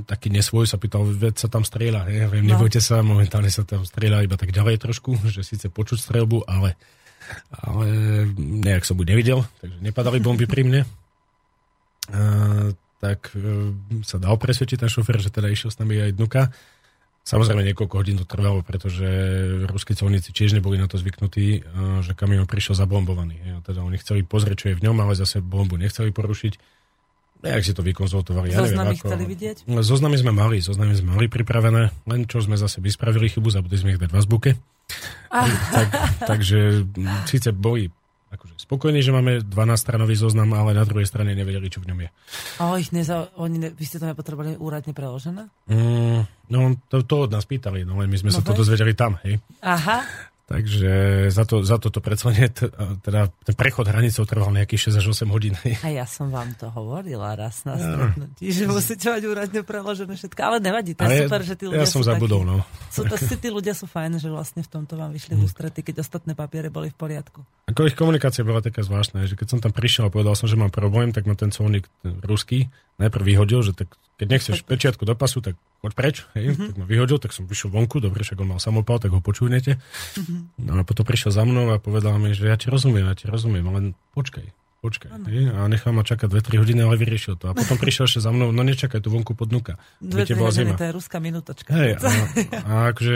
[0.10, 2.10] taký nesvoj, sa pýtal, veď sa tam strieľa.
[2.10, 2.58] Ja viem, no.
[2.58, 6.74] nebojte sa, momentálne sa tam strieľa iba tak ďalej trošku, že síce počuť strelbu, ale,
[7.54, 7.86] ale
[8.38, 10.82] nejak som buď nevidel, takže nepadali bomby pri mne.
[12.10, 13.72] A, tak e,
[14.04, 16.52] sa dal presvedčiť ten šofér, že teda išiel s nami aj dnuka.
[17.30, 19.06] Samozrejme niekoľko hodín to trvalo, pretože
[19.70, 21.62] ruskí colníci tiež neboli na to zvyknutí,
[22.02, 23.62] že kamión prišiel zabombovaný.
[23.62, 26.82] Teda oni chceli pozrieť, čo je v ňom, ale zase bombu nechceli porušiť.
[27.46, 28.50] Jak si to vykonzultovali?
[28.50, 29.58] Ja zoznamy neviem, chceli vidieť?
[29.70, 33.94] Zoznamy sme mali, zoznamy sme mali pripravené, len čo sme zase vyspravili chybu, zabudli sme
[33.94, 34.52] ich dať v azbuke.
[35.30, 35.46] Ah.
[35.70, 35.88] Tak,
[36.26, 36.90] takže
[37.30, 37.94] síce boli
[38.30, 42.10] akože spokojní, že máme 12-stranový zoznam, ale na druhej strane nevedeli, čo v ňom je.
[42.62, 45.50] A ich neza, oni ne, vy ste to nepotrebovali úradne preložené?
[45.66, 48.94] Mm, no, to, to od nás pýtali, no len my sme no sa to dozvedeli
[48.94, 49.42] tam, hej.
[49.66, 50.06] Aha.
[50.50, 52.50] Takže za to, za to, to predslenie,
[53.06, 55.54] teda ten prechod hranicou trval nejakých 6 až 8 hodín.
[55.86, 60.42] A ja som vám to hovorila raz na stretnutí, že musíte mať úradne preložené všetko.
[60.42, 62.58] Ale nevadí, to je super, že tí ľudia Ja som zabudol, takí, no.
[62.90, 65.86] Sú to, si tí ľudia sú fajn, že vlastne v tomto vám vyšli v ústrety,
[65.86, 67.46] keď ostatné papiere boli v poriadku.
[67.70, 70.58] Ako ich komunikácia bola taká zvláštna, že keď som tam prišiel a povedal som, že
[70.58, 75.16] mám problém, tak ma ten colník ruský najprv vyhodil, že tak keď nechceš pečiatku do
[75.16, 76.16] pasu, tak poď preč.
[76.36, 76.52] Hej?
[76.52, 76.68] Mm-hmm.
[76.68, 79.80] Tak ma vyhodil, tak som vyšiel vonku, dobre, však on mal samopal, tak ho počúvnete.
[79.80, 80.68] Mm-hmm.
[80.68, 83.32] No a potom prišiel za mnou a povedal mi, že ja ti rozumiem, ja ti
[83.32, 84.44] rozumiem, len počkaj,
[84.84, 85.08] počkaj.
[85.32, 85.56] Hej?
[85.56, 87.48] A nechal ma čakať 2-3 hodiny, ale vyriešil to.
[87.48, 89.80] A potom prišiel ešte za mnou, no nečakaj tu vonku podnuka.
[90.04, 91.72] 2-3 hodiny, to je ruská minútočka.
[91.72, 92.12] Hej, a,
[92.68, 93.16] a, akože,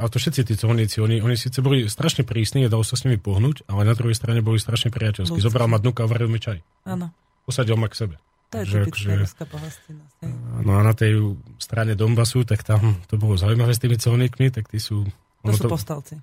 [0.00, 3.20] a to všetci tí colníci, oni, oni síce boli strašne prísni, dalo sa s nimi
[3.20, 5.44] pohnúť, ale na druhej strane boli strašne priateľskí.
[5.44, 6.64] Zobral ma dnuka a varil mi čaj.
[6.88, 7.12] Áno.
[7.44, 8.16] Posadil ma k sebe.
[8.48, 10.16] To je typická že, ruská pohostinnosť.
[10.64, 14.72] No a na tej strane Donbasu, tak tam to bolo zaujímavé s tými colníkmi, tak
[14.72, 15.04] tí sú...
[15.44, 16.14] To sú to, povstalci.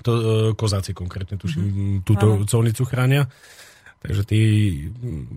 [0.00, 0.22] To, uh,
[0.56, 1.96] kozáci konkrétne, tuším, mm-hmm.
[2.08, 2.48] túto ano.
[2.48, 3.28] colnicu chránia.
[3.98, 4.40] Takže tí,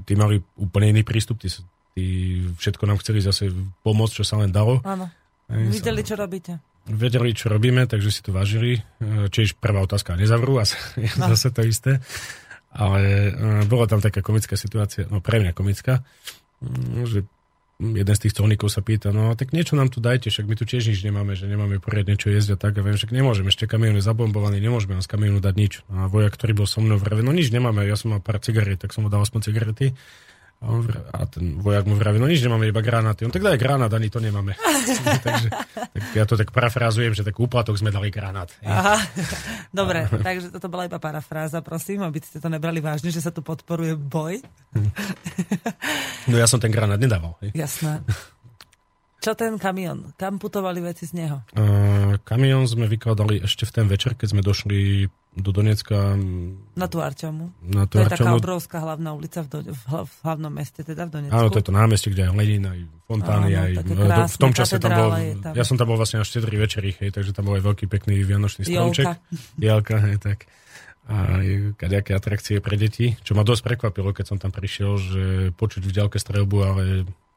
[0.08, 1.52] tí mali úplne iný prístup, tí,
[1.98, 2.06] tí
[2.56, 3.52] všetko nám chceli zase
[3.84, 4.80] pomôcť, čo sa len dalo.
[4.86, 5.10] Áno.
[5.52, 6.64] Videli, čo robíte.
[6.88, 8.80] Vedeli, čo robíme, takže si to vážili.
[8.80, 10.66] E, čiže prvá otázka, nezavrú a
[11.34, 12.00] zase to isté.
[12.72, 16.08] Ale uh, bola tam taká komická situácia, no pre mňa komická,
[16.64, 17.28] um, že
[17.82, 20.70] jeden z tých colníkov sa pýta, no tak niečo nám tu dajte, však my tu
[20.70, 23.66] tiež nič nemáme, že nemáme poriadne čo jesť a tak, a viem, však nemôžeme, ešte
[23.66, 25.74] kamión je zabombovaný, nemôžeme nám z kamiónu dať nič.
[25.90, 28.78] A vojak, ktorý bol so mnou vraví, no nič nemáme, ja som mal pár cigaret,
[28.78, 29.98] tak som mu dal aspoň cigarety.
[30.62, 33.26] A, on, a ten vojak mu vraví, no nič nemáme, iba granáty.
[33.26, 34.54] On tak daj granát, ani to nemáme.
[35.26, 38.54] takže tak ja to tak parafrázujem, že tak úplatok sme dali granát.
[38.62, 39.02] Aha.
[39.74, 43.42] Dobre, takže toto bola iba parafráza, prosím, aby ste to nebrali vážne, že sa tu
[43.42, 44.38] podporuje boj.
[46.30, 47.42] no ja som ten granát nedával.
[47.58, 48.06] Jasné.
[49.22, 50.18] Čo ten kamión?
[50.18, 51.46] Kam putovali veci z neho?
[51.54, 55.06] Uh, kamión sme vykladali ešte v ten večer, keď sme došli
[55.38, 56.18] do Donecka.
[56.74, 57.54] Na tú Arčomu.
[57.62, 60.82] Na tú to je taká obrovská hlavná ulica v, do, v, hlav, v hlavnom meste,
[60.82, 61.38] teda v Donecku.
[61.38, 64.52] Áno, to je to námestie, kde aj Lenin, aj fontány, Áno, aj krásne, v tom
[64.58, 65.54] čase tam bol, tam.
[65.54, 68.26] ja som tam bol vlastne až 4 večeri, hej, takže tam bol aj veľký pekný
[68.26, 69.06] vianočný stromček.
[69.62, 70.50] Jalka, hej, tak
[71.12, 71.42] a
[71.76, 75.24] kadejaké atrakcie pre deti, čo ma dosť prekvapilo, keď som tam prišiel, že
[75.58, 76.84] počuť v ďalke strelbu, ale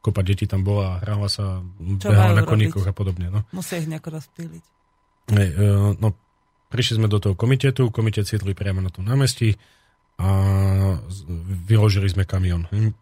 [0.05, 1.65] kopa detí tam bola, hrála sa,
[1.97, 3.33] Čo behala na koníkoch a podobne.
[3.33, 3.41] No.
[3.49, 4.63] Musia ich nejako rozptýliť.
[5.33, 6.13] Hey, uh, no,
[6.69, 9.57] prišli sme do toho komitetu, komitet siedli priamo na tom námestí
[10.21, 10.29] a
[11.65, 12.69] vyložili sme kamión.
[12.69, 12.93] Hm,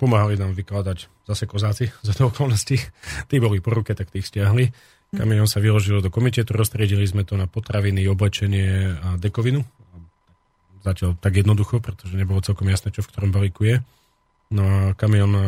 [0.00, 2.80] pomáhali nám vykladať zase kozáci za to okolností.
[3.28, 4.72] Tí boli po ruke, tak tých stiahli.
[5.08, 9.64] Kamión sa vyložil do komitetu, roztriedili sme to na potraviny, oblečenie a dekovinu.
[10.84, 13.76] Zatiaľ tak jednoducho, pretože nebolo celkom jasné, čo v ktorom balíku je.
[14.48, 15.42] No a kamion e,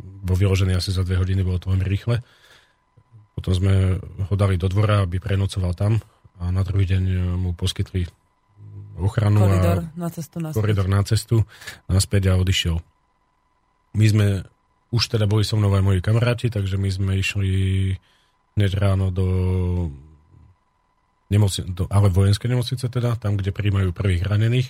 [0.00, 2.20] bol vyložený asi za dve hodiny, bolo to veľmi rýchle.
[3.32, 5.96] Potom sme ho dali do dvora, aby prenocoval tam
[6.36, 8.04] a na druhý deň e, mu poskytli
[8.96, 10.56] ochranu koridor a na cestu, naspäť.
[10.60, 11.36] koridor na cestu
[11.88, 12.76] naspäť a odišiel.
[13.96, 14.26] My sme
[14.92, 17.48] už teda boli so mnou aj moji kamaráti, takže my sme išli
[18.56, 19.28] hneď ráno do,
[21.28, 24.68] nemoci, do ale vojenské nemocnice teda, tam, kde príjmajú prvých ranených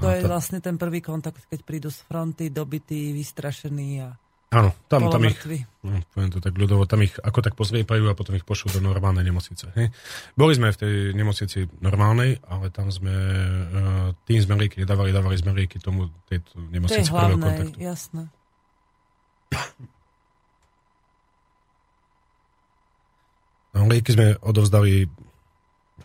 [0.00, 0.28] to je tá...
[0.28, 4.08] vlastne ten prvý kontakt, keď prídu z fronty, dobití, vystrašení a
[4.54, 5.34] Áno, tam, tam ich,
[5.82, 8.86] no, poviem to tak ľudovo, tam ich ako tak pozriepajú a potom ich pošlú do
[8.86, 9.74] normálnej nemocnice.
[9.74, 9.90] Hej.
[10.38, 15.82] Boli sme v tej nemocnici normálnej, ale tam sme uh, tým zmeríky nedávali, dávali zmeríky
[15.82, 17.78] tomu tejto nemocnici to je hlavné, kontaktu.
[17.82, 18.22] jasné.
[23.74, 25.10] No, lieky sme odovzdali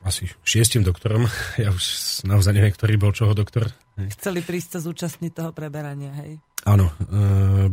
[0.03, 1.27] asi šiestim doktorom.
[1.61, 1.83] Ja už
[2.23, 3.67] naozaj neviem, ktorý bol čoho doktor.
[4.15, 6.39] Chceli prísť sa zúčastniť toho preberania, hej?
[6.67, 7.67] Áno, e,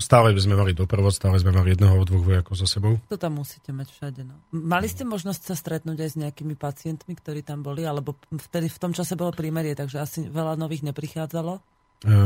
[0.00, 2.96] stále sme mali doprovod, stále sme mali jedného alebo dvoch vojakov za sebou.
[3.12, 4.20] To tam musíte mať všade.
[4.24, 4.40] No.
[4.52, 8.80] Mali ste možnosť sa stretnúť aj s nejakými pacientmi, ktorí tam boli, alebo vtedy v
[8.80, 11.52] tom čase bolo prímerie, takže asi veľa nových neprichádzalo?
[11.56, 11.60] E,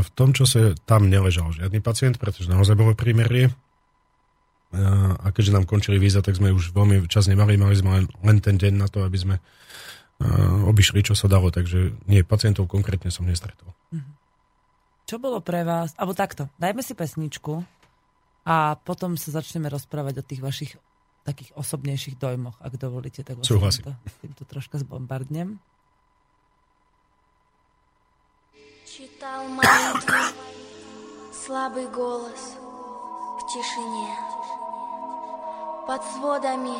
[0.02, 3.50] v tom čase tam neležal žiadny pacient, pretože naozaj bolo prímerie
[4.75, 4.79] E,
[5.15, 8.37] a keďže nám končili víza, tak sme už veľmi čas nemali, mali sme len, len
[8.39, 9.35] ten deň na to, aby sme
[10.69, 13.73] obišli, čo sa dalo, takže nie, pacientov konkrétne som nestretol.
[13.89, 14.13] Mm-hmm.
[15.09, 17.65] Čo bolo pre vás, alebo takto, dajme si pesničku
[18.45, 20.71] a potom sa začneme rozprávať o tých vašich
[21.21, 23.93] takých osobnejších dojmoch, ak dovolíte, tak Súhlasím.
[23.93, 23.93] To,
[24.25, 25.61] týmto troška zbombardnem.
[28.85, 30.21] Читал молитву,
[31.33, 32.57] слабый голос
[33.37, 34.34] в тишине.
[35.86, 36.78] Под сводами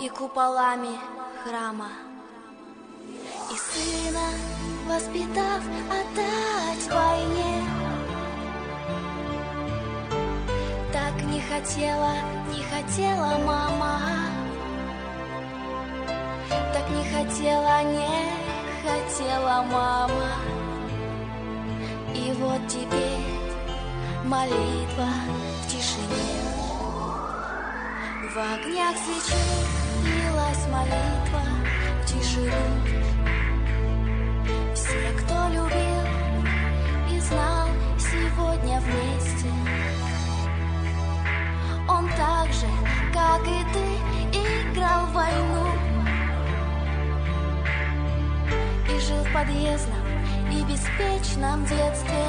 [0.00, 0.98] и куполами
[1.44, 1.88] храма.
[3.52, 4.28] И сына
[4.88, 7.62] воспитав, отдать войне.
[10.92, 12.14] Так не хотела,
[12.52, 14.00] не хотела мама.
[16.48, 18.08] Так не хотела, не
[18.82, 20.32] хотела мама.
[22.16, 23.22] И вот теперь
[24.24, 25.55] молитва.
[28.36, 29.64] В огнях свечей
[30.04, 31.40] лилась молитва
[32.02, 32.52] в тишину.
[34.74, 36.04] Все, кто любил
[37.10, 37.68] и знал
[37.98, 39.48] сегодня вместе.
[41.88, 42.66] Он так же,
[43.14, 45.66] как и ты, играл в войну.
[48.86, 50.06] И жил в подъездном
[50.52, 52.26] и беспечном детстве.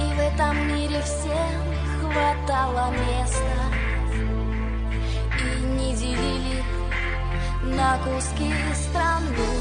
[0.00, 1.71] И в этом мире всем
[2.12, 3.64] хватало места
[5.38, 6.62] И не делили
[7.62, 9.52] на куски страну.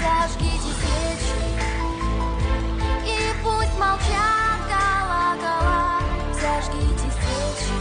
[0.00, 1.40] Зажгите свечи
[3.04, 6.00] и пусть молчат колокола.
[6.32, 7.78] Зажгите свечи,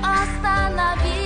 [0.00, 1.23] остановите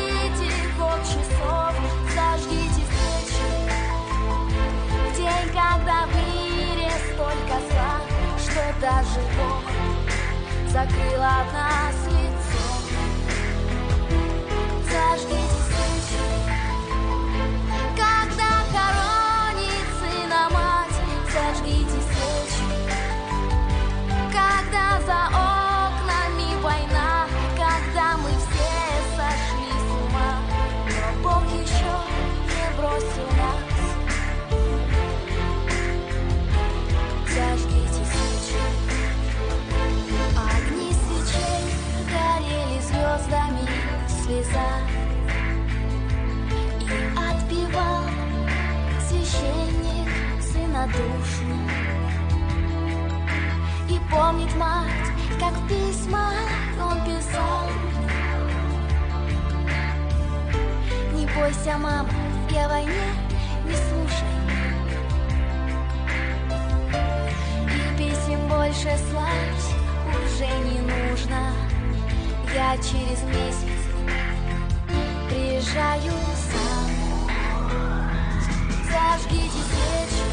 [9.18, 9.62] чего
[10.70, 12.27] закрыла от нас лицо.
[44.28, 44.70] Слеза
[46.80, 46.84] И
[47.16, 48.04] отпевал
[49.08, 50.10] священник
[50.42, 51.54] сына душу
[53.88, 55.08] И помнит мать,
[55.40, 56.34] как в письмах
[56.78, 57.68] он писал.
[61.14, 62.08] Не бойся, мама,
[62.50, 63.08] я о войне
[63.64, 64.34] не слушай
[67.66, 69.68] И писем больше слать
[70.06, 71.52] уже не нужно.
[72.54, 73.67] Я через месяц
[75.68, 76.12] приезжаю
[76.50, 76.88] сам.
[78.90, 80.28] Зажгите свечи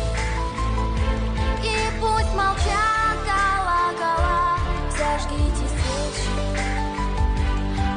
[1.64, 4.58] и пусть молчат колокола.
[4.92, 6.48] Зажгите свечи,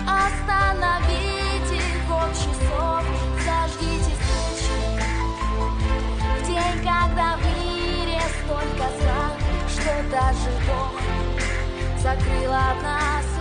[0.06, 3.04] остановите ход часов.
[3.44, 4.80] Зажгите свечи
[6.38, 9.24] в день, когда в мире столько зла,
[9.68, 10.94] что даже Бог
[12.02, 13.37] закрыл от нас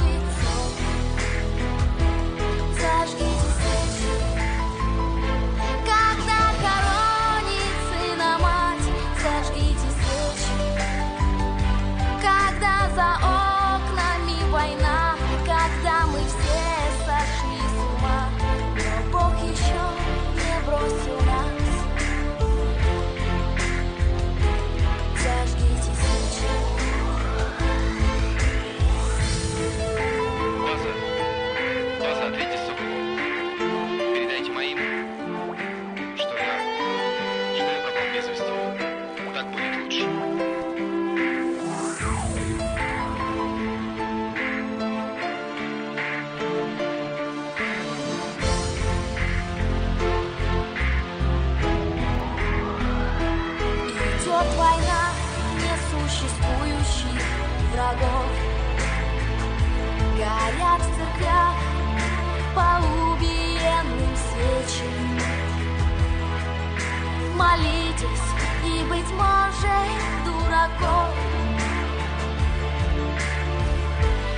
[68.89, 71.13] быть может, дураком.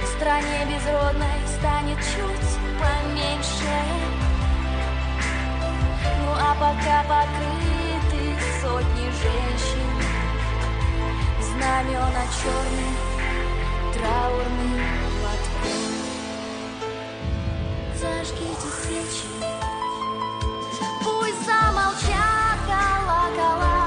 [0.04, 3.76] В стране безродной станет чуть поменьше.
[6.26, 9.92] Ну а пока покрыты сотни женщин,
[11.42, 12.96] знамена черным
[13.94, 14.82] траурным
[15.20, 15.90] платком.
[17.96, 19.28] Зажгите свечи,
[21.04, 23.79] пусть замолчат колокола,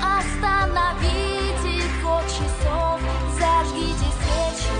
[0.00, 3.00] остановите ход часов,
[3.38, 4.78] зажгите свечи.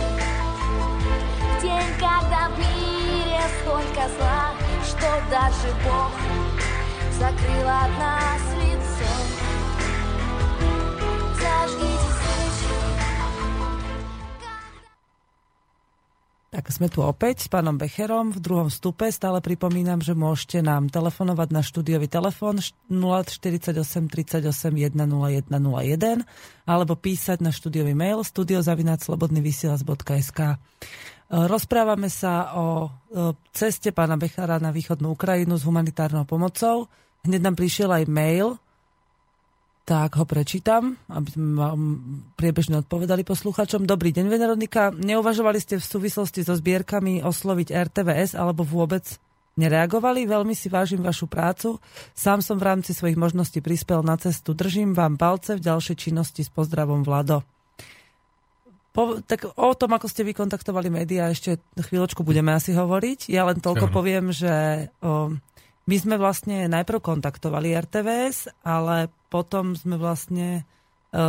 [1.61, 4.55] День, когда в мире столько зла,
[4.87, 6.13] что даже Бог
[7.19, 8.98] закрыл от нас лицо.
[16.59, 19.07] Tak sme tu opäť s pánom Becherom v druhom stupe.
[19.15, 22.59] Stále pripomínam, že môžete nám telefonovať na štúdiový telefón
[22.91, 23.79] 048
[24.11, 25.47] 38 101 01
[26.67, 30.59] alebo písať na štúdiový mail studiozavinaclobodnyvysielac.sk
[31.31, 36.91] Rozprávame sa o e, ceste pána Bechara na východnú Ukrajinu s humanitárnou pomocou.
[37.23, 38.59] Hneď nám prišiel aj mail,
[39.89, 41.81] tak ho prečítam, aby sme vám
[42.37, 43.89] priebežne odpovedali posluchačom.
[43.89, 44.93] Dobrý deň, Veneronika.
[44.93, 49.09] Neuvažovali ste v súvislosti so zbierkami osloviť RTVS alebo vôbec
[49.57, 50.29] nereagovali?
[50.29, 51.81] Veľmi si vážim vašu prácu.
[52.13, 54.53] Sám som v rámci svojich možností prispel na cestu.
[54.53, 57.41] Držím vám palce v ďalšej činnosti s pozdravom Vlado.
[58.93, 63.33] Po, tak o tom, ako ste vykontaktovali médiá, ešte chvíľočku budeme asi hovoriť.
[63.33, 63.95] Ja len toľko Áno.
[63.97, 64.53] poviem, že
[65.01, 65.33] o,
[65.89, 70.63] my sme vlastne najprv kontaktovali RTVS, ale potom sme vlastne e,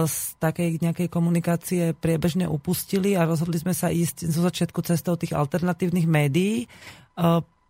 [0.04, 5.32] z takej nejakej komunikácie priebežne upustili a rozhodli sme sa ísť zo začiatku cestou tých
[5.32, 6.68] alternatívnych médií, e,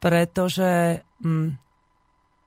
[0.01, 1.49] pretože mm,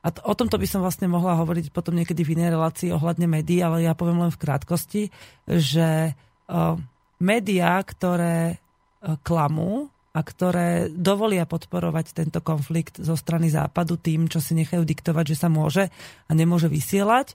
[0.03, 3.31] a t- o tomto by som vlastne mohla hovoriť potom niekedy v inej relácii ohľadne
[3.31, 5.03] médií, ale ja poviem len v krátkosti,
[5.47, 6.19] že
[6.51, 6.75] uh,
[7.23, 8.59] médiá, ktoré
[9.23, 15.33] klamú a ktoré dovolia podporovať tento konflikt zo strany západu tým, čo si nechajú diktovať,
[15.33, 15.89] že sa môže
[16.29, 17.33] a nemôže vysielať,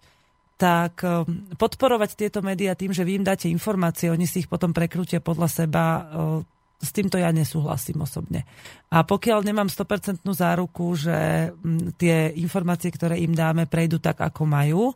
[0.62, 1.26] tak uh,
[1.58, 5.50] podporovať tieto médiá tým, že vy im dáte informácie, oni si ich potom prekrútia podľa
[5.50, 6.06] seba, uh,
[6.78, 8.46] s týmto ja nesúhlasím osobne.
[8.94, 11.50] A pokiaľ nemám 100% záruku, že
[11.98, 14.94] tie informácie, ktoré im dáme, prejdú tak, ako majú,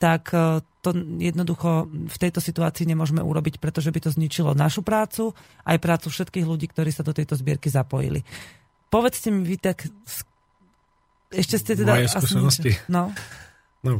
[0.00, 5.36] tak e, to jednoducho v tejto situácii nemôžeme urobiť, pretože by to zničilo našu prácu,
[5.68, 8.24] aj prácu všetkých ľudí, ktorí sa do tejto zbierky zapojili.
[8.88, 9.84] Povedzte mi vy tak...
[11.30, 11.94] Ešte ste teda...
[11.94, 12.72] Moje asi skúsenosti?
[12.74, 13.02] niečo- No,
[13.80, 13.92] No,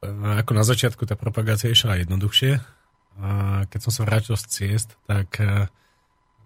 [0.00, 2.62] e, ako na začiatku tá propagácia išla jednoduchšie.
[3.18, 3.28] A
[3.66, 5.66] keď som sa vrátil z ciest, tak e,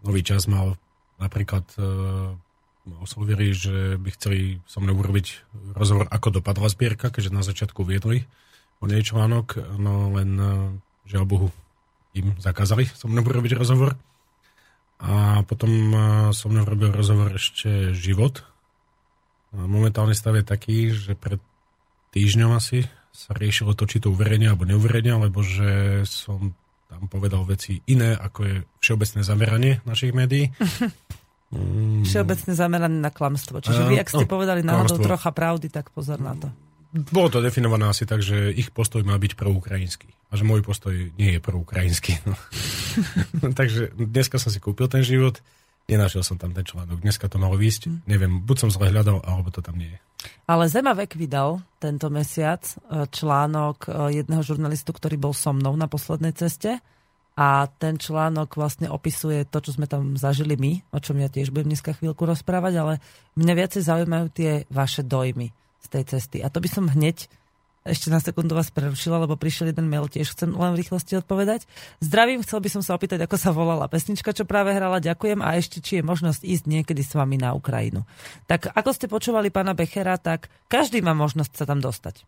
[0.00, 0.80] nový čas mal
[1.20, 1.62] napríklad
[2.98, 5.46] oslovili, že by chceli so mnou urobiť
[5.78, 8.26] rozhovor, ako dopadla zbierka, keďže na začiatku viedli
[8.82, 10.46] o nej článok, no len e,
[11.06, 11.48] žiaľ Bohu
[12.18, 13.94] im zakázali so mnou urobiť rozhovor.
[14.98, 15.98] A potom e,
[16.34, 18.42] so mnou robil rozhovor ešte Život.
[19.54, 21.38] Momentálny stav je taký, že pred
[22.10, 26.56] týždňom asi sa riešilo to, či to uverejnia alebo neuverejnia, lebo že som
[26.88, 30.48] tam povedal veci iné, ako je všeobecné zameranie našich médií.
[32.08, 33.60] Všeobecne zamerané na klamstvo.
[33.60, 36.48] Čiže vy, ak ste povedali náhodou trocha pravdy, tak pozor na to.
[36.92, 40.12] Bolo to definované asi tak, že ich postoj má byť proukrajinský.
[40.28, 42.20] A že môj postoj nie je proukrajinský.
[42.28, 42.36] No.
[43.60, 45.40] Takže dneska som si kúpil ten život,
[45.88, 47.00] nenašiel som tam ten článok.
[47.00, 47.96] Dneska to malo výjsť, Hm.
[48.04, 49.98] neviem, buď som zle hľadal, alebo to tam nie je.
[50.44, 55.88] Ale Zemavek vydal tento mesiac e, článok e, jedného žurnalistu, ktorý bol so mnou na
[55.88, 56.78] poslednej ceste
[57.34, 61.50] a ten článok vlastne opisuje to, čo sme tam zažili my, o čom ja tiež
[61.50, 62.94] budem dneska chvíľku rozprávať, ale
[63.40, 65.50] mňa viacej zaujímajú tie vaše dojmy
[65.82, 66.38] z tej cesty.
[66.40, 67.26] A to by som hneď
[67.82, 71.66] ešte na sekundu vás prerušila, lebo prišiel jeden mail, tiež chcem len v rýchlosti odpovedať.
[71.98, 75.02] Zdravím, chcel by som sa opýtať, ako sa volala pesnička, čo práve hrala.
[75.02, 78.06] Ďakujem a ešte, či je možnosť ísť niekedy s vami na Ukrajinu.
[78.46, 82.22] Tak ako ste počúvali pána Bechera, tak každý má možnosť sa tam dostať.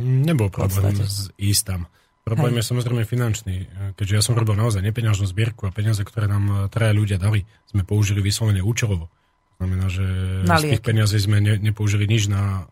[0.00, 0.96] Nebol problém
[1.36, 1.84] ísť tam.
[2.24, 3.68] Problém je samozrejme finančný,
[4.00, 7.84] keďže ja som robil naozaj nepeňažnú zbierku a peniaze, ktoré nám traja ľudia dali, sme
[7.84, 9.12] použili vyslovene účelovo.
[9.60, 10.04] Znamená, že
[10.48, 12.64] Na z tých peniazí sme ne, nepoužili nič na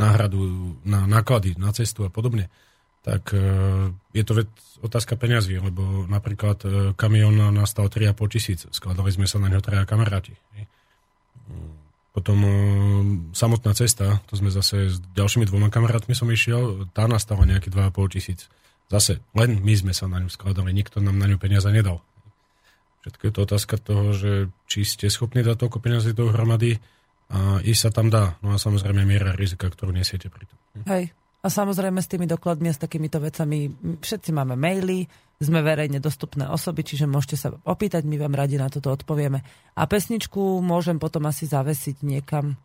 [0.00, 0.40] náhradu,
[0.88, 2.48] na náklady, na cestu a podobne.
[3.04, 3.44] Tak e,
[4.16, 4.48] je to vec,
[4.80, 9.84] otázka peňazí, lebo napríklad e, kamión nastal 3,5 tisíc, skladali sme sa na ňo traja
[9.84, 10.32] kamaráti.
[12.16, 12.50] Potom e,
[13.36, 18.14] samotná cesta, to sme zase s ďalšími dvoma kamarátmi som išiel, tá nastala nejaké 2,5
[18.16, 18.48] tisíc.
[18.88, 22.00] Zase, len my sme sa na ňu skladali, nikto nám na ňu peniaze nedal.
[23.04, 26.80] Všetko je to otázka toho, že či ste schopní dať toľko peniazy dohromady,
[27.28, 28.36] A ísť sa tam dá.
[28.44, 30.58] No a samozrejme miera rizika, ktorú nesiete pri tom.
[30.88, 31.12] Hej.
[31.44, 33.68] A samozrejme s tými dokladmi a s takýmito vecami,
[34.00, 35.04] všetci máme maily,
[35.36, 39.44] sme verejne dostupné osoby, čiže môžete sa opýtať, my vám radi na toto odpovieme.
[39.76, 42.56] A pesničku môžem potom asi zavesiť niekam,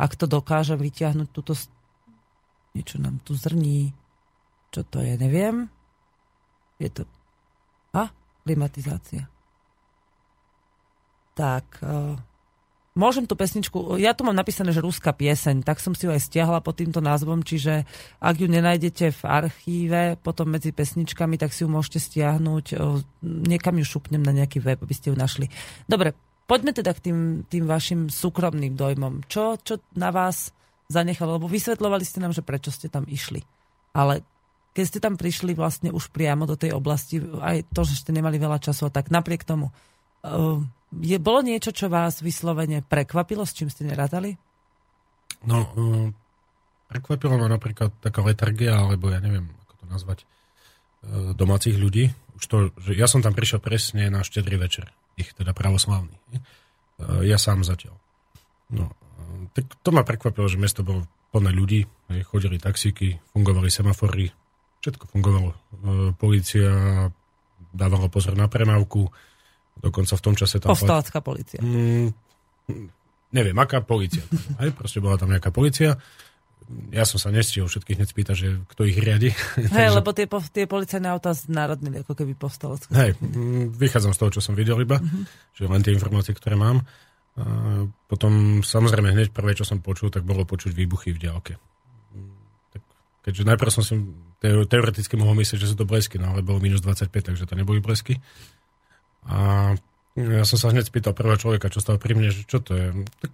[0.00, 1.52] ak to dokáže vyťahnuť túto...
[2.72, 3.92] Niečo nám tu zrní.
[4.72, 5.68] Čo to je, neviem.
[6.80, 7.04] Je to...
[7.92, 8.08] A?
[8.48, 9.28] Klimatizácia.
[11.34, 11.64] Tak...
[11.80, 12.18] Uh...
[12.92, 16.28] Môžem tú pesničku, ja tu mám napísané, že ruská pieseň, tak som si ju aj
[16.28, 17.88] stiahla pod týmto názvom, čiže
[18.20, 23.80] ak ju nenájdete v archíve, potom medzi pesničkami, tak si ju môžete stiahnuť, o, niekam
[23.80, 25.48] ju šupnem na nejaký web, aby ste ju našli.
[25.88, 26.12] Dobre,
[26.44, 27.18] poďme teda k tým,
[27.48, 29.24] tým vašim súkromným dojmom.
[29.24, 30.52] Čo, čo na vás
[30.92, 31.40] zanechalo?
[31.40, 33.40] Lebo vysvetľovali ste nám, že prečo ste tam išli.
[33.96, 34.20] Ale
[34.76, 38.36] keď ste tam prišli vlastne už priamo do tej oblasti, aj to, že ste nemali
[38.36, 39.72] veľa času, a tak napriek tomu,
[40.28, 40.60] uh,
[41.00, 44.36] je, bolo niečo, čo vás vyslovene prekvapilo, s čím ste nerátali?
[45.48, 46.08] No, uh,
[46.92, 52.12] prekvapila ma napríklad taká letargia, alebo ja neviem, ako to nazvať, uh, domácich ľudí.
[52.36, 56.14] Už to, že ja som tam prišiel presne na štedrý večer, ich teda pravoslavný.
[57.00, 57.96] Uh, ja sám zatiaľ.
[58.68, 61.88] No, uh, tak to ma prekvapilo, že mesto bolo plné ľudí,
[62.28, 64.28] chodili taxíky, fungovali semafory,
[64.84, 65.50] všetko fungovalo.
[65.56, 66.68] Uh, Polícia
[67.72, 69.08] dávala pozor na premávku,
[69.78, 70.70] dokonca v tom čase tam...
[70.70, 71.58] Povstalecká policia.
[71.58, 72.10] Mm,
[73.30, 74.22] neviem, aká policia.
[74.56, 75.96] Aj, proste bola tam nejaká policia.
[76.88, 79.34] Ja som sa nestihol všetkých hneď spýtať, že kto ich riadi.
[79.76, 82.90] Hej, lebo tie, po- tie policajné autá znárodnili ako keby povstalecké.
[82.92, 85.20] Hej, mm, vychádzam z toho, čo som videl iba, Mhm.
[85.52, 86.80] že len tie informácie, ktoré mám.
[87.32, 87.44] A
[88.06, 91.56] potom samozrejme hneď prvé, čo som počul, tak bolo počuť výbuchy v diálke.
[92.70, 92.82] Tak,
[93.24, 93.96] keďže najprv som si
[94.38, 97.54] teo- teoreticky mohol myslieť, že sú to blesky, no ale bolo minus 25, takže to
[97.54, 98.20] neboli blesky.
[99.24, 99.72] A
[100.14, 102.86] ja som sa hneď spýtal prvého človeka, čo stal pri mne, že čo to je.
[103.18, 103.30] Tak,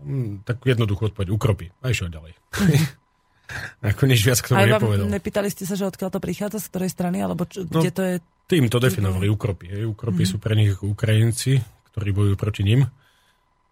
[0.00, 1.66] mm, tak jednoducho odpoveď, ukropy.
[1.78, 2.32] A išiel ďalej.
[3.84, 5.04] Ako nič viac k tomu Aj nepovedal.
[5.06, 8.02] nepýtali ste sa, že odkiaľ to prichádza, z ktorej strany, alebo čo, No, kde to
[8.02, 8.14] je?
[8.44, 9.68] Tým to definovali ukropy.
[9.70, 9.82] Hej.
[9.86, 10.28] Ukropy Mhm.
[10.28, 12.88] sú pre nich Ukrajinci, ktorí bojujú proti ním.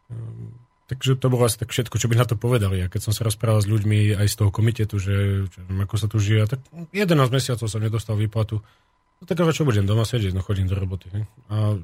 [0.09, 0.57] Ehm,
[0.87, 2.83] Takže to bolo asi tak všetko, čo by na to povedali.
[2.83, 5.15] A keď som sa rozprával s ľuďmi aj z toho komitetu, že
[5.47, 6.59] čo, viem, ako sa tu žije, tak
[6.91, 8.59] 11 mesiacov som nedostal výplatu.
[9.21, 11.13] No tak ale čo budem doma sedieť, no chodím do roboty.
[11.13, 11.25] Hej.
[11.53, 11.77] A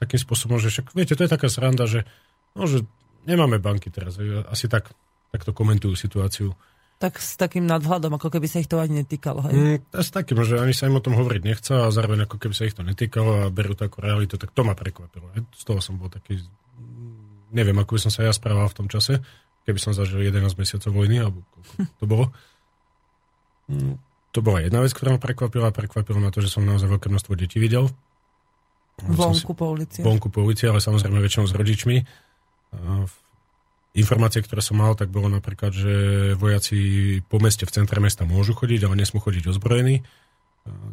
[0.00, 2.04] takým spôsobom, že však, viete, to je taká sranda, že,
[2.52, 2.84] no, že
[3.24, 4.20] nemáme banky teraz.
[4.48, 4.92] Asi tak,
[5.32, 6.52] tak to komentujú situáciu.
[7.00, 9.40] Tak s takým nadhľadom, ako keby sa ich to ani netýkalo.
[9.48, 9.56] Hej?
[9.56, 12.52] Mm, s takým, že ani sa im o tom hovoriť nechce a zároveň ako keby
[12.52, 15.32] sa ich to netýkalo a berú to ako realitu, tak to ma prekvapilo.
[15.32, 15.48] hej.
[15.56, 16.44] Z toho som bol taký,
[17.56, 19.16] neviem, ako by som sa ja správal v tom čase,
[19.64, 22.26] keby som zažil 11 mesiacov vojny, alebo koľko to bolo.
[23.70, 25.74] Mm, To bola jedna vec, ktorá ma prekvapila.
[25.74, 27.90] Prekvapilo ma to, že som naozaj veľké množstvo detí videl.
[29.00, 30.04] Vonku po ulici.
[30.04, 31.96] vonku po ulici, ale samozrejme väčšinou s rodičmi.
[33.96, 35.94] Informácie, ktoré som mal, tak bolo napríklad, že
[36.36, 36.78] vojaci
[37.26, 40.04] po meste v centre mesta môžu chodiť, ale nesmú chodiť ozbrojení.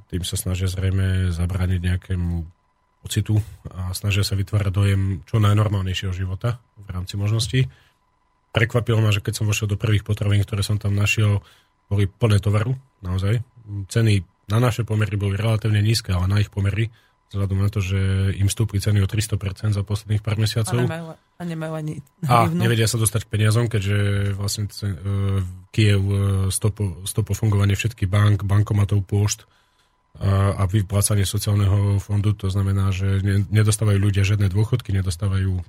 [0.07, 2.47] Tým sa snažia zrejme zabrániť nejakému
[3.03, 3.37] pocitu
[3.69, 7.69] a snažia sa vytvárať dojem čo najnormálnejšieho života v rámci možností.
[8.55, 11.45] Prekvapilo ma, že keď som vošiel do prvých potravín, ktoré som tam našiel,
[11.87, 13.41] boli plné tovaru, naozaj.
[13.91, 16.87] Ceny na naše pomery boli relatívne nízke, ale na ich pomery,
[17.27, 17.99] vzhľadom na to, že
[18.39, 20.79] im stúpli ceny o 300% za posledných pár A mesiacov.
[20.79, 25.43] nemajú, a nemajú ani A nevedia sa dostať k peniazom, keďže vlastne uh,
[25.75, 26.17] Kiev uh,
[26.47, 29.43] stopo, stopo fungovanie všetkých bank, bankomatov, pôšt
[30.17, 32.33] a, a vyplácanie sociálneho fondu.
[32.41, 35.61] To znamená, že ne, nedostávajú ľudia žiadne dôchodky, nedostávajú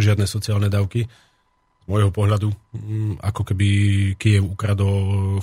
[0.00, 1.08] žiadne sociálne dávky.
[1.86, 3.68] Môjho pohľadu, mm, ako keby
[4.18, 5.42] Kiev ukradol e,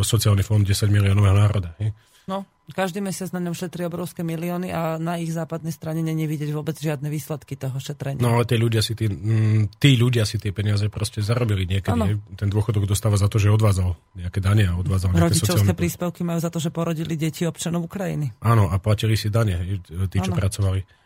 [0.00, 1.76] sociálny fond 10 miliónového národa.
[1.76, 1.92] Hej?
[2.24, 6.54] No, každý mesiac na ňom šetrí obrovské milióny a na ich západnej strane není vidieť
[6.54, 8.22] vôbec žiadne výsledky toho šetrenia.
[8.22, 12.22] No tí ľudia si, tí, mm, tí ľudia si tie peniaze proste zarobili niekedy.
[12.38, 15.78] Ten dôchodok dostáva za to, že odvádzal nejaké dane a odvádzal nejaké Rodičovské sociálne...
[15.78, 18.38] príspevky majú za to, že porodili deti občanov Ukrajiny.
[18.46, 20.38] Áno, a platili si dane, tí, čo Áno.
[20.38, 20.99] pracovali.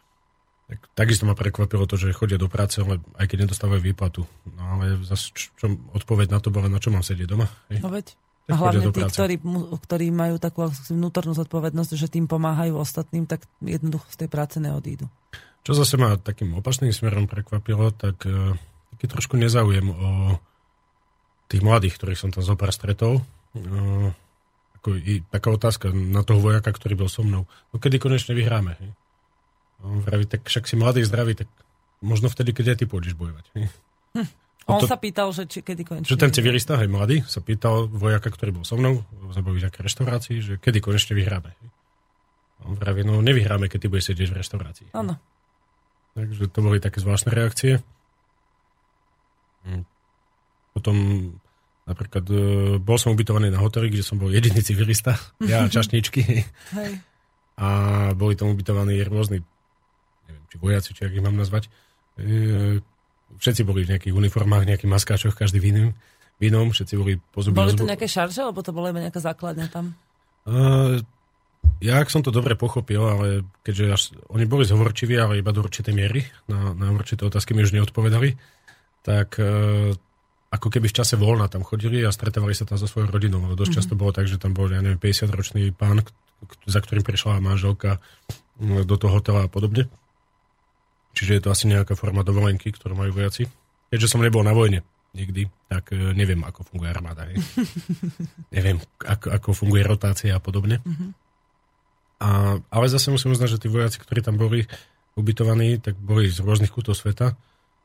[0.75, 4.27] Tak, takisto ma prekvapilo to, že chodia do práce, ale aj keď nedostávajú výplatu.
[4.59, 7.47] No ale zase, čo, čo odpoveď na to bola, na čo mám sedieť doma?
[7.71, 7.79] Hej?
[7.79, 8.19] No veď.
[8.45, 9.41] A hlavne tí, ktorí,
[9.81, 15.09] ktorí majú takú vnútornú zodpovednosť, že tým pomáhajú ostatným, tak jednoducho z tej práce neodídu.
[15.65, 18.53] Čo zase ma takým opačným smerom prekvapilo, tak uh,
[18.93, 20.37] taký trošku nezáujem o
[21.49, 23.25] tých mladých, ktorých som tam zopár stretol.
[23.57, 24.13] Uh,
[24.77, 27.49] ako i taká otázka na toho vojaka, ktorý bol so mnou.
[27.73, 28.77] No kedy konečne vyhráme?
[28.77, 28.93] Hej?
[29.85, 31.49] A on vraví, tak však si mladý, zdravý, tak
[32.01, 33.45] možno vtedy, keď aj ty pôjdeš bojovať.
[33.53, 33.69] Hej?
[34.65, 36.09] On to- sa pýtal, že či, kedy konečne.
[36.09, 39.69] Že ten civilista, hej, mladý, sa pýtal vojaka, ktorý bol so mnou, sme boli v
[39.69, 41.53] reštaurácii, že kedy konečne vyhráme.
[41.53, 44.89] A on vraví, no nevyhráme, keď ty budeš sedieť v reštaurácii.
[44.97, 45.21] Áno.
[46.17, 47.85] Takže to boli také zvláštne reakcie.
[50.73, 50.97] potom
[51.85, 52.37] napríklad e,
[52.81, 56.23] bol som ubytovaný na hoteli, kde som bol jediný civilista, ja a čašničky.
[56.73, 56.93] Hej.
[57.61, 57.69] A
[58.17, 59.45] boli tam ubytovaní rôzni,
[60.29, 61.69] neviem, či vojaci, či ak ich mám nazvať.
[62.19, 62.81] E,
[63.35, 65.89] Všetci boli v nejakých uniformách, nejakých maskáčoch, každý v iným,
[66.39, 69.67] v inom, všetci boli pozuby Boli to nejaké šarže, alebo to bola iba nejaká základňa
[69.71, 69.95] tam?
[70.47, 71.03] Uh,
[71.83, 73.27] ja, ak som to dobre pochopil, ale
[73.67, 77.67] keďže až, oni boli zhovorčiví, ale iba do určitej miery, na, na určité otázky mi
[77.67, 78.39] už neodpovedali,
[79.03, 79.91] tak uh,
[80.55, 83.43] ako keby v čase voľna tam chodili a stretávali sa tam so svojou rodinou.
[83.43, 86.07] Lebo dosť často bolo tak, že tam bol, ja neviem, 50-ročný pán,
[86.71, 87.99] za ktorým prišla manželka
[88.63, 89.91] do toho hotela a podobne.
[91.15, 93.47] Čiže je to asi nejaká forma dovolenky, ktorú majú vojaci.
[93.89, 94.83] Keďže som nebol na vojne
[95.15, 97.31] nikdy, tak e, neviem, ako funguje armáda.
[97.31, 97.39] Hej.
[98.57, 100.83] neviem, ako, ako funguje rotácia a podobne.
[102.19, 104.67] A, ale zase musím uznať, že tí vojaci, ktorí tam boli
[105.15, 107.39] ubytovaní, tak boli z rôznych kútov sveta.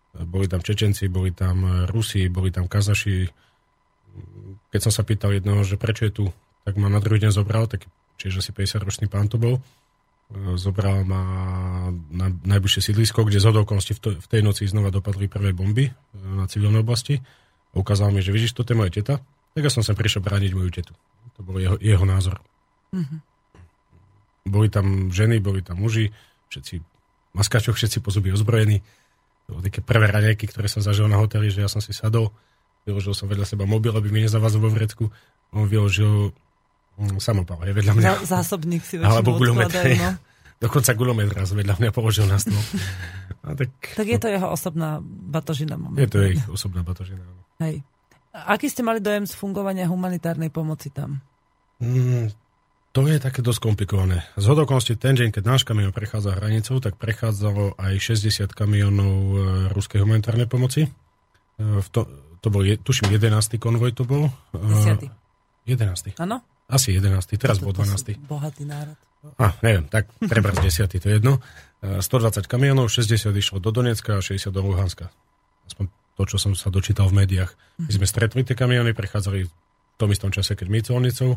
[0.09, 3.30] Boli tam Čečenci, boli tam e, Rusi, boli tam Kazaši.
[4.73, 6.25] Keď som sa pýtal jedného, že prečo je tu,
[6.65, 7.86] tak ma na druhý deň zobral, tak,
[8.17, 9.61] čiže asi 50-ročný pán to bol.
[10.30, 11.21] Zobral ma
[12.13, 16.45] na najbližšie sídlisko, kde z okolností v, tej noci znova dopadli prvé bomby e, na
[16.45, 17.17] civilnej oblasti.
[17.73, 19.25] Ukázal mi, že vidíš, toto je moja teta,
[19.57, 20.93] tak ja som sem prišiel brániť moju tetu.
[21.34, 22.38] To bol jeho, jeho názor.
[24.45, 26.13] Boli tam ženy, boli tam muži,
[26.53, 28.86] všetci v maskáčoch, všetci po zuby ozbrojení.
[29.49, 32.30] To boli také prvé raňajky, ktoré som zažil na hoteli, že ja som si sadol,
[32.86, 35.09] vyložil som vedľa seba mobil, aby mi nezavazol vo vrecku.
[35.57, 36.38] On vyložil
[37.20, 38.04] samopal, je vedľa mňa.
[38.04, 39.97] Zá, zásobník si Alebo väčšinou hej.
[40.00, 40.12] no.
[40.68, 42.60] Dokonca gulomet raz vedľa mňa položil na stôl.
[43.47, 46.12] A tak, Tak je to jeho osobná batožina je momentálne.
[46.12, 47.24] to ich osobná batožina.
[47.64, 47.80] Hej.
[48.36, 51.24] A Aký ste mali dojem z fungovania humanitárnej pomoci tam?
[51.80, 52.28] Mm,
[52.91, 54.28] to je také dosť komplikované.
[54.36, 59.38] Z hodokonosti ten deň, keď náš kamión prechádza hranicou, tak prechádzalo aj 60 kamionov e,
[59.72, 60.86] ruskej humanitárnej pomoci.
[60.86, 60.89] E,
[61.58, 62.04] v to,
[62.43, 63.56] to bol, je, tuším, 11.
[63.56, 64.28] konvoj to bol.
[64.52, 65.08] E, Desiatý.
[65.70, 66.20] 11.
[66.20, 66.43] Áno?
[66.70, 67.36] Asi 11.
[67.41, 68.22] Teraz bol To- to sú 12.
[68.30, 68.95] Bohatý národ.
[69.36, 71.01] A, neviem, tak treba z 10.
[71.01, 71.43] to je jedno.
[71.84, 75.11] E, 120 kamionov, 60 išlo do Donecka a 60 do Luhanska.
[75.67, 77.51] Aspoň to, čo som sa dočítal v médiách.
[77.84, 79.51] My sme stretli tie kamiony, prechádzali v
[79.99, 81.36] tom istom čase, keď my colnicou.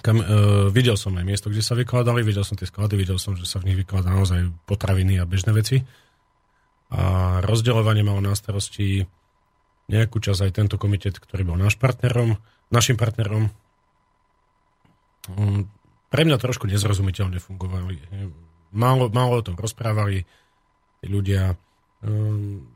[0.00, 0.24] Kam, e,
[0.72, 3.60] videl som aj miesto, kde sa vykladali, videl som tie sklady, videl som, že sa
[3.60, 5.84] v nich vykladá naozaj potraviny a bežné veci.
[6.92, 9.04] A rozdeľovanie malo na starosti
[9.92, 12.40] nejakú časť aj tento komitet, ktorý bol náš partnerom,
[12.72, 13.52] našim partnerom.
[15.30, 15.70] Mm,
[16.12, 17.96] Pre mňa trošku nezrozumiteľne fungovali.
[18.76, 20.28] Málo, málo o tom rozprávali
[21.00, 21.56] ľudia.
[22.04, 22.68] Ehm,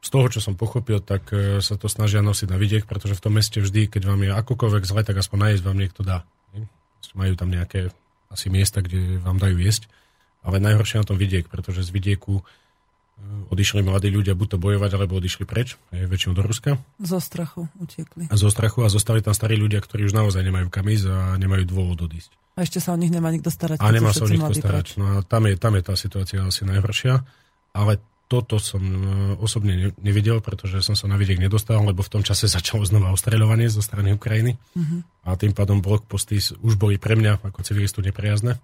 [0.00, 3.22] Z toho, čo som pochopil, tak e, sa to snažia nosiť na vidiek, pretože v
[3.28, 6.24] tom meste vždy, keď vám je akokoľvek zle, tak aspoň najesť vám niekto dá.
[7.18, 7.90] Majú tam nejaké
[8.30, 9.90] asi miesta, kde vám dajú jesť.
[10.46, 12.46] Ale najhoršie na tom vidiek, pretože z vidieku
[13.48, 17.66] odišli mladí ľudia buď to bojovať, alebo odišli preč, e, väčšinou do Ruska Zo strachu
[17.76, 18.26] utiekli.
[18.26, 21.18] a zo strachu a zostali tam starí ľudia, ktorí už naozaj nemajú kam ísť a
[21.34, 22.32] nemajú dôvod odísť.
[22.54, 23.78] A ešte sa o nich nemá nikto starať.
[23.78, 24.60] A nemá sa o nich starať.
[24.60, 24.88] preč.
[24.96, 27.22] No a tam je, tam je tá situácia asi najhoršia.
[27.70, 27.96] Ale
[28.26, 28.98] toto som e,
[29.38, 33.08] osobne ne- nevidel, pretože som sa na vidiek nedostal, lebo v tom čase začalo znova
[33.10, 34.58] ostreľovanie zo strany Ukrajiny.
[34.74, 34.96] Mhm.
[35.22, 38.58] A tým pádom blokposty s- už boli pre mňa ako civilistu nepriazne.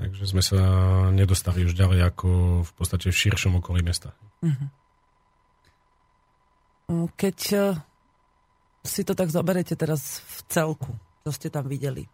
[0.00, 0.60] Takže sme sa
[1.12, 2.28] nedostali už ďalej ako
[2.64, 4.16] v podstate v širšom okolí mesta.
[6.88, 7.76] Keď eh,
[8.80, 12.08] si to tak zoberete teraz v celku, čo ste tam videli,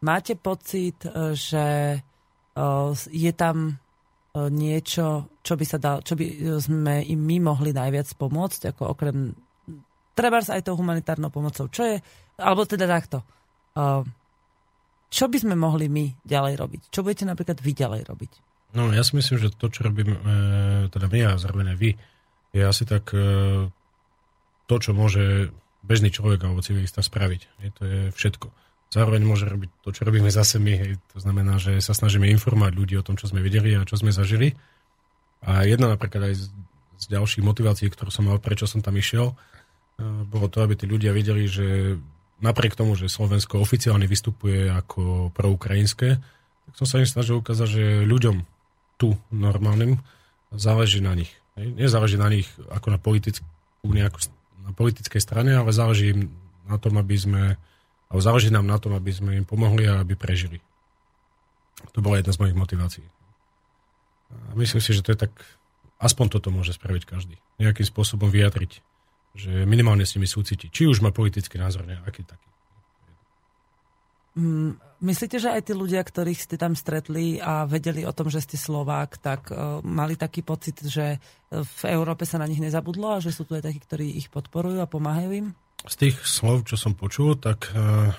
[0.00, 1.66] máte pocit, eh, že
[2.00, 3.76] eh, je tam
[4.30, 9.34] niečo, čo by, sa dal, čo by sme im my mohli najviac pomôcť, ako okrem
[10.14, 11.66] treba aj tou humanitárnou pomocou.
[11.66, 11.98] Čo je,
[12.38, 13.26] alebo teda takto,
[15.10, 16.80] čo by sme mohli my ďalej robiť?
[16.94, 18.32] Čo budete napríklad vy ďalej robiť?
[18.78, 20.18] No ja si myslím, že to, čo robím, e,
[20.94, 21.98] teda my a zároveň vy,
[22.54, 23.66] je asi tak e,
[24.70, 25.50] to, čo môže
[25.82, 27.42] bežný človek alebo civilista spraviť.
[27.66, 28.46] Je, to je všetko.
[28.90, 30.74] Zároveň môže robiť to, čo robíme zase my.
[30.78, 31.02] Hej.
[31.14, 34.14] To znamená, že sa snažíme informovať ľudí o tom, čo sme videli a čo sme
[34.14, 34.54] zažili.
[35.42, 36.44] A jedna napríklad aj z,
[37.02, 39.34] z ďalších motivácií, ktorú som mal, prečo som tam išiel, e,
[40.30, 41.98] bolo to, aby tí ľudia videli, že
[42.40, 46.20] napriek tomu, že Slovensko oficiálne vystupuje ako proukrajinské,
[46.66, 48.44] tak som sa im snažil ukázať, že ľuďom
[49.00, 50.00] tu normálnym
[50.52, 51.32] záleží na nich.
[51.56, 53.44] Nezáleží na nich ako na, politickú,
[53.84, 54.18] nejakú,
[54.64, 56.32] na politickej strane, ale záleží im
[56.68, 57.42] na tom, aby sme
[58.10, 60.58] alebo záleží nám na tom, aby sme im pomohli a aby prežili.
[61.94, 63.06] To bola jedna z mojich motivácií.
[64.50, 65.32] A myslím si, že to je tak,
[66.02, 67.38] aspoň toto môže spraviť každý.
[67.62, 68.82] Nejakým spôsobom vyjadriť,
[69.34, 70.70] že minimálne s nimi súciti.
[70.70, 72.48] Či už má politický názor, nejaký taký.
[74.38, 78.44] Mm, Myslíte, že aj tí ľudia, ktorých ste tam stretli a vedeli o tom, že
[78.44, 81.16] ste Slovák, tak uh, mali taký pocit, že
[81.48, 84.76] v Európe sa na nich nezabudlo a že sú tu aj takí, ktorí ich podporujú
[84.76, 85.46] a pomáhajú im?
[85.88, 88.12] Z tých slov, čo som počul, tak uh,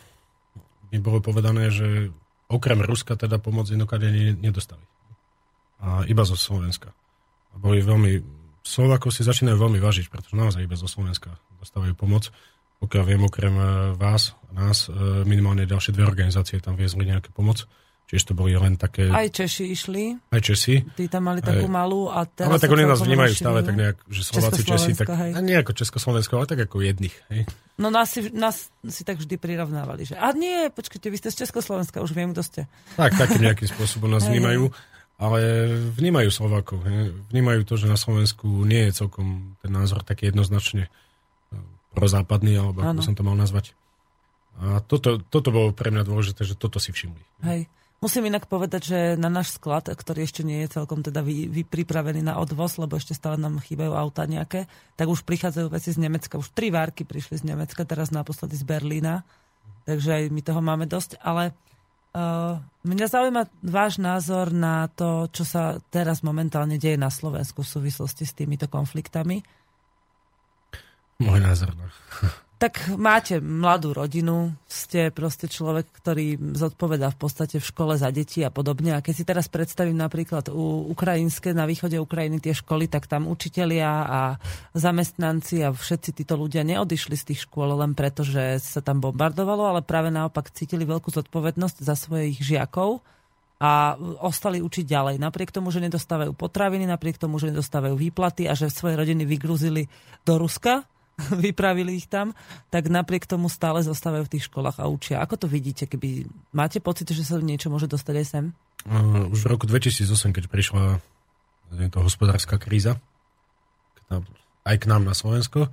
[0.89, 2.09] mi bolo povedané, že
[2.49, 4.81] okrem Ruska teda pomoc inokade ne- nedostali.
[5.85, 6.89] A iba zo Slovenska.
[7.53, 8.40] A boli veľmi...
[8.61, 12.29] Slovákov si začínajú veľmi vážiť, pretože naozaj iba zo Slovenska dostávajú pomoc
[12.81, 17.69] pokiaľ viem, okrem e, vás nás, e, minimálne ďalšie dve organizácie tam viezli nejakú pomoc.
[18.09, 19.07] Čiže to boli len také...
[19.07, 20.19] Aj Češi išli.
[20.35, 20.83] Aj Česi.
[20.83, 23.79] Tí tam mali takú Aj- malú a teraz ale tak oni nás vnímajú stále tak
[23.79, 25.47] nejak, že Slováci, Česi, tak Československo, hej.
[25.47, 27.15] nie ako Československo, ale tak ako jedných.
[27.31, 27.41] Hej.
[27.79, 31.47] No nás si, nás si tak vždy prirovnávali, že a nie, počkajte, vy ste z
[31.47, 32.61] Československa, už viem, kto ste.
[32.99, 34.75] Tak, takým nejakým spôsobom nás vnímajú,
[35.21, 36.81] ale vnímajú Slovákov.
[36.81, 37.13] Hej.
[37.29, 40.91] Vnímajú to, že na Slovensku nie je celkom ten názor taký jednoznačne e,
[41.93, 42.99] prozápadný, alebo ako Áno.
[42.99, 43.77] by som to mal nazvať.
[44.57, 47.21] A toto, toto bolo pre mňa dôležité, že toto si všimli.
[47.45, 47.69] Hej.
[48.01, 51.61] Musím inak povedať, že na náš sklad, ktorý ešte nie je celkom teda vy, vy
[51.69, 54.65] pripravený na odvoz, lebo ešte stále nám chýbajú auta nejaké,
[54.97, 56.41] tak už prichádzajú veci z Nemecka.
[56.41, 59.21] Už tri várky prišli z Nemecka, teraz naposledy z Berlína.
[59.85, 61.21] Takže aj my toho máme dosť.
[61.21, 61.70] Ale uh,
[62.83, 68.27] mňa zaujíma váš názor na to, čo sa teraz momentálne deje na Slovensku v súvislosti
[68.27, 69.39] s týmito konfliktami.
[71.23, 71.71] Môj názor.
[72.61, 78.45] Tak máte mladú rodinu, ste proste človek, ktorý zodpovedá v podstate v škole za deti
[78.45, 78.93] a podobne.
[78.93, 83.25] A keď si teraz predstavím napríklad u ukrajinské, na východe Ukrajiny tie školy, tak tam
[83.25, 84.21] učitelia a
[84.77, 89.65] zamestnanci a všetci títo ľudia neodišli z tých škôl len preto, že sa tam bombardovalo,
[89.65, 93.01] ale práve naopak cítili veľkú zodpovednosť za svojich žiakov
[93.57, 95.17] a ostali učiť ďalej.
[95.17, 99.89] Napriek tomu, že nedostávajú potraviny, napriek tomu, že nedostávajú výplaty a že svoje rodiny vygruzili
[100.29, 100.85] do Ruska,
[101.43, 102.33] vypravili ich tam,
[102.73, 105.21] tak napriek tomu stále zostávajú v tých školách a učia.
[105.23, 108.45] Ako to vidíte, keby máte pocit, že sa niečo môže dostať aj sem?
[108.87, 110.97] Uh, už v roku 2008, keď prišla
[111.71, 112.99] to hospodárska kríza,
[114.67, 115.71] aj k nám na Slovensko,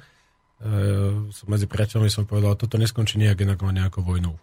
[1.30, 4.39] som medzi priateľmi som povedal, toto neskončí nejak inak nejakou vojnou.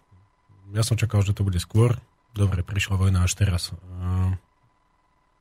[0.72, 1.96] Ja som čakal, že to bude skôr.
[2.36, 3.72] Dobre, prišla vojna až teraz.
[3.72, 4.36] Uh,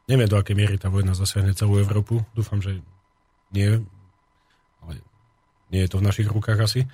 [0.08, 2.24] neviem, do akej miery tá vojna zasiahne celú Európu.
[2.32, 2.80] Dúfam, že
[3.51, 3.84] nie.
[5.76, 6.88] Nie je to v našich rukách asi.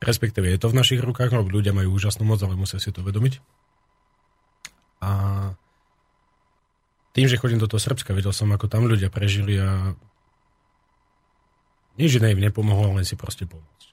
[0.00, 3.04] Respektíve je to v našich rukách, lebo ľudia majú úžasnú moc, ale musia si to
[3.04, 3.44] vedomiť.
[5.04, 5.10] A
[7.12, 9.92] tým, že chodím do toho Srbska, videl som, ako tam ľudia prežili a
[12.00, 13.88] nič iné im nepomohlo, len si proste pomôcť.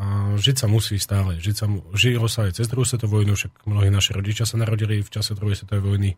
[0.00, 1.36] A žiť sa musí stále.
[1.38, 4.56] Žiť sa, mu- žilo sa aj cez druhú svetovú vojnu, však mnohí naši rodičia sa
[4.56, 6.10] narodili v čase druhej svetovej vojny.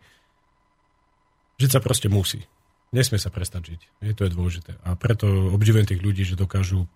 [1.59, 2.47] Žiť sa proste musí.
[2.95, 3.81] Nesmie sa prestať žiť.
[4.07, 4.79] Je to je dôležité.
[4.87, 6.87] A preto obdivujem tých ľudí, že dokážu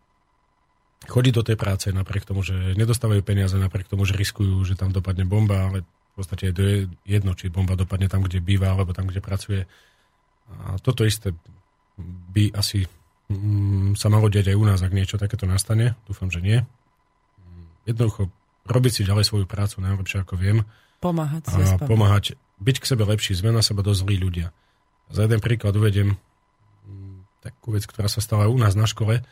[1.07, 4.90] chodiť do tej práce napriek tomu, že nedostávajú peniaze, napriek tomu, že riskujú, že tam
[4.90, 9.07] dopadne bomba, ale v podstate je jedno, či bomba dopadne tam, kde býva, alebo tam,
[9.07, 9.70] kde pracuje.
[10.51, 11.36] A toto isté
[12.34, 12.90] by asi
[13.30, 15.94] mm, sa malo diať aj u nás, ak niečo takéto nastane.
[16.11, 16.59] Dúfam, že nie.
[17.86, 18.32] Jednoducho
[18.66, 20.66] robiť si ďalej svoju prácu najlepšie, ako viem
[20.99, 24.51] Pomáhať si a pomáhať, byť k sebe lepší, sme na seba dosť zlí ľudia.
[25.14, 29.22] Za jeden príklad uvedem mm, takú vec, ktorá sa stala u nás na škole,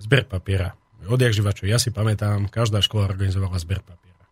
[0.00, 0.72] zber papiera.
[1.08, 4.24] Odjak živa, čo ja si pamätám, každá škola organizovala zber papiera.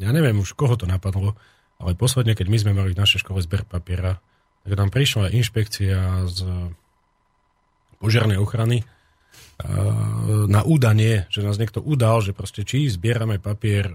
[0.00, 1.36] Ja neviem už, koho to napadlo,
[1.80, 4.20] ale posledne, keď my sme mali v našej škole zber papiera,
[4.62, 6.38] tak tam prišla inšpekcia z
[7.98, 8.86] požiarnej ochrany
[10.50, 13.90] na údanie, že nás niekto udal, že proste či zbierame papier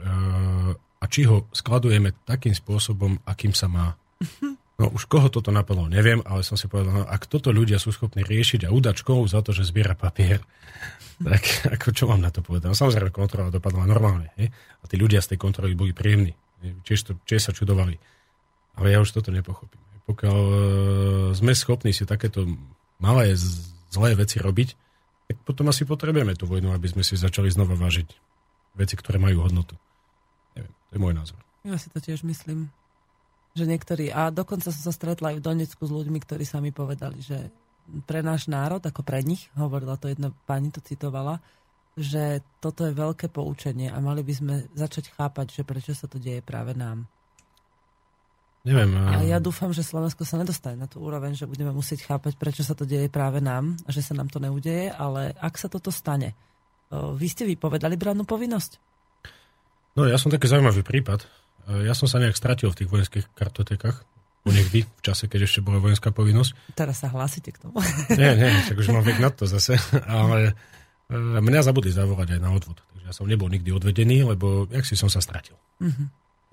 [0.98, 3.96] a či ho skladujeme takým spôsobom, akým sa má.
[4.78, 7.90] No už koho toto napadlo, neviem, ale som si povedal, no, ak toto ľudia sú
[7.90, 10.46] schopní riešiť a udať školu za to, že zbiera papier,
[11.18, 11.44] tak
[11.74, 12.70] ako čo mám na to povedať?
[12.70, 14.30] No, samozrejme, kontrola dopadla normálne.
[14.38, 14.54] Hej?
[14.54, 16.38] A tí ľudia z tej kontroly boli príjemní.
[16.86, 17.98] Tiež, to, tiež sa čudovali.
[18.78, 19.82] Ale ja už toto nepochopím.
[20.06, 20.58] Pokiaľ e,
[21.36, 22.46] sme schopní si takéto
[23.02, 23.34] malé
[23.90, 24.70] zlé veci robiť,
[25.28, 28.08] tak potom asi potrebujeme tú vojnu, aby sme si začali znova vážiť
[28.78, 29.76] veci, ktoré majú hodnotu.
[30.56, 31.40] Neviem, to je môj názor.
[31.68, 32.72] Ja si to tiež myslím.
[33.58, 37.20] Že niektorí, a dokonca som sa stretla aj v Donecku s ľuďmi, ktorí sami povedali,
[37.20, 37.50] že
[38.06, 41.40] pre náš národ, ako pre nich, hovorila to jedna pani, to citovala,
[41.98, 46.22] že toto je veľké poučenie a mali by sme začať chápať, že prečo sa to
[46.22, 47.10] deje práve nám.
[48.68, 48.92] Neviem.
[49.00, 52.36] A e, ja dúfam, že Slovensko sa nedostane na tú úroveň, že budeme musieť chápať,
[52.36, 55.72] prečo sa to deje práve nám a že sa nám to neudeje, ale ak sa
[55.72, 56.36] toto stane,
[56.92, 58.72] o, vy ste vypovedali brannú povinnosť?
[59.96, 61.26] No ja som taký zaujímavý prípad.
[61.72, 64.04] E, Ja som sa nejak stratil v tých vojenských kartotekách.
[64.48, 66.74] U nich vy, v čase, keď ešte bola vojenská povinnosť.
[66.80, 67.76] Teraz sa hlásite k tomu.
[68.20, 69.76] Nie, nie, tak už mám vek na to zase.
[70.08, 70.56] Ale
[71.08, 74.84] E, Mňa zabudli zavolať aj na odvod, takže ja som nebol nikdy odvedený, lebo jak
[74.84, 75.56] si som sa stratil.
[75.80, 76.08] Mm-hmm.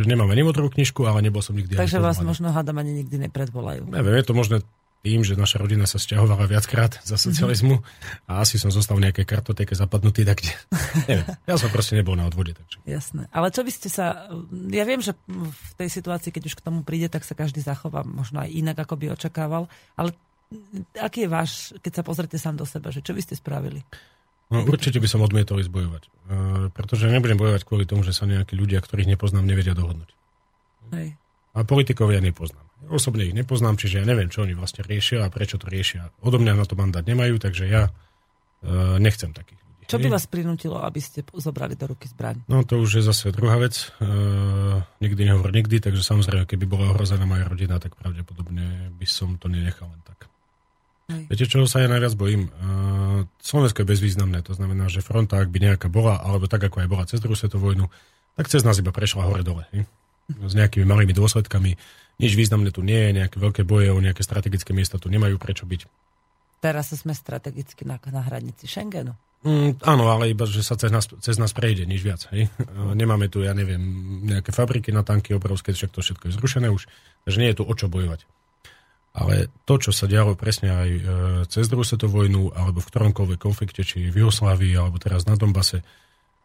[0.06, 3.86] Nemám ani modrú knižku, ale nebol som nikdy Takže vás možno hádam ani nikdy nepredvolajú.
[3.86, 4.56] Neviem, je to možné
[5.04, 7.84] tým, že naša rodina sa sťahovala viackrát za socializmu
[8.24, 10.40] a asi som zostal v nejakej kartotéke zapadnutý, tak
[11.08, 11.28] neviem.
[11.44, 12.56] Ja som proste nebol na odvode.
[12.56, 12.80] Takže.
[12.88, 13.28] Jasné.
[13.28, 14.32] Ale čo by ste sa...
[14.72, 18.00] Ja viem, že v tej situácii, keď už k tomu príde, tak sa každý zachová
[18.00, 19.68] možno aj inak, ako by očakával.
[19.92, 20.16] Ale
[20.96, 23.84] aký je váš, keď sa pozrete sám do seba, že čo by ste spravili?
[24.48, 26.02] No, určite by som odmietol ísť bojovať.
[26.04, 26.08] E,
[26.72, 30.10] pretože nebudem bojovať kvôli tomu, že sa nejakí ľudia, ktorých nepoznám, nevedia dohodnúť.
[30.96, 31.16] Hej.
[31.56, 32.64] A politikov ja nepoznám.
[32.84, 36.12] Osobne ich nepoznám, čiže ja neviem, čo oni vlastne riešia a prečo to riešia.
[36.20, 37.90] Odo mňa na to mandát nemajú, takže ja e,
[39.00, 39.84] nechcem takých ľudí.
[39.88, 42.44] Čo by vás prinútilo, aby ste zobrali do ruky zbraň?
[42.44, 43.88] No to už je zase druhá vec.
[44.00, 44.10] E,
[45.00, 49.48] nikdy nehovor nikdy, takže samozrejme, keby bola ohrozená moja rodina, tak pravdepodobne by som to
[49.48, 50.28] nenechal len tak.
[51.12, 51.28] Hej.
[51.28, 52.48] Viete, čoho sa ja najviac bojím?
[52.48, 56.80] Uh, Slovensko je bezvýznamné, to znamená, že fronta, ak by nejaká bola, alebo tak, ako
[56.80, 57.92] aj bola cez druhú svetovú vojnu,
[58.40, 59.68] tak cez nás iba prešla hore-dole.
[59.76, 59.84] hej?
[60.32, 61.76] S nejakými malými dôsledkami.
[62.20, 65.66] Nič významné tu nie je, nejaké veľké boje o nejaké strategické miesta tu nemajú prečo
[65.66, 65.80] byť.
[66.62, 69.12] Teraz sme strategicky na, na hranici Schengenu.
[69.44, 72.24] Mm, áno, ale iba, že sa cez nás, cez nás prejde, nič viac.
[72.32, 72.48] Hej?
[72.64, 73.82] Uh, Nemáme tu, ja neviem,
[74.24, 76.88] nejaké fabriky na tanky obrovské, však to všetko je zrušené už,
[77.28, 78.24] takže nie je tu o čo bojovať.
[79.14, 81.00] Ale to, čo sa dialo presne aj e,
[81.46, 85.78] cez druhú svetovú vojnu, alebo v ktoromkoľvek konflikte, či v Jugoslávii, alebo teraz na Donbase,
[85.78, 85.84] e,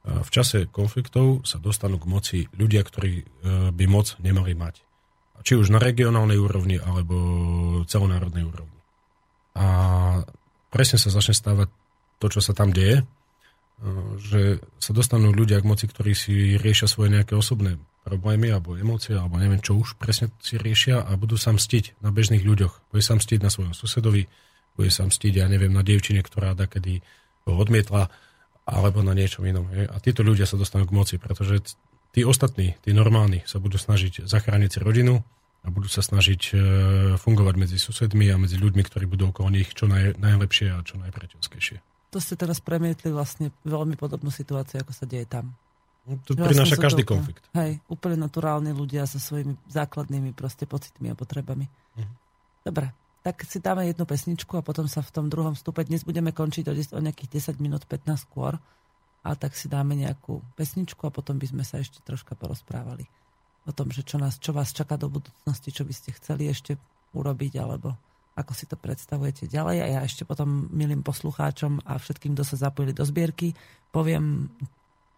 [0.05, 3.23] v čase konfliktov sa dostanú k moci ľudia, ktorí e,
[3.73, 4.85] by moc nemali mať.
[5.43, 7.15] Či už na regionálnej úrovni, alebo
[7.87, 8.79] celonárodnej úrovni.
[9.55, 9.65] A
[10.69, 11.67] presne sa začne stávať
[12.19, 13.03] to, čo sa tam deje, e,
[14.19, 14.41] že
[14.77, 19.39] sa dostanú ľudia k moci, ktorí si riešia svoje nejaké osobné problémy alebo emócie, alebo
[19.39, 22.91] neviem čo už presne si riešia a budú sa mstiť na bežných ľuďoch.
[22.91, 24.27] Bude sa mstiť na svojom susedovi,
[24.79, 27.03] bude sa mstiť, ja neviem, na dievčine, ktorá kedy
[27.47, 28.07] ho odmietla,
[28.69, 29.67] alebo na niečom inom.
[29.67, 31.75] A títo ľudia sa dostanú k moci, pretože
[32.11, 35.21] tí ostatní, tí normálni, sa budú snažiť zachrániť si rodinu
[35.59, 36.57] a budú sa snažiť e,
[37.19, 40.95] fungovať medzi susedmi a medzi ľuďmi, ktorí budú okolo nich čo naj, najlepšie a čo
[41.03, 41.77] najpriateľskejšie.
[42.09, 45.53] To ste teraz premietli vlastne veľmi podobnú situáciu, ako sa deje tam.
[46.09, 47.43] No, To prináša vlastne sú každý to- konflikt.
[47.53, 51.69] Hej, úplne naturálni ľudia so svojimi základnými proste pocitmi a potrebami.
[51.99, 52.13] Mhm.
[52.65, 52.89] Dobre,
[53.21, 56.65] tak si dáme jednu pesničku a potom sa v tom druhom vstupe, dnes budeme končiť
[56.65, 58.57] o, 10, o nejakých 10 minút, 15 skôr,
[59.23, 63.07] a tak si dáme nejakú pesničku a potom by sme sa ešte troška porozprávali
[63.67, 66.79] o tom, že čo, nás, čo vás čaká do budúcnosti, čo by ste chceli ešte
[67.13, 67.93] urobiť, alebo
[68.33, 69.77] ako si to predstavujete ďalej.
[69.83, 73.51] A ja ešte potom milým poslucháčom a všetkým, kto sa zapojili do zbierky,
[73.93, 74.47] poviem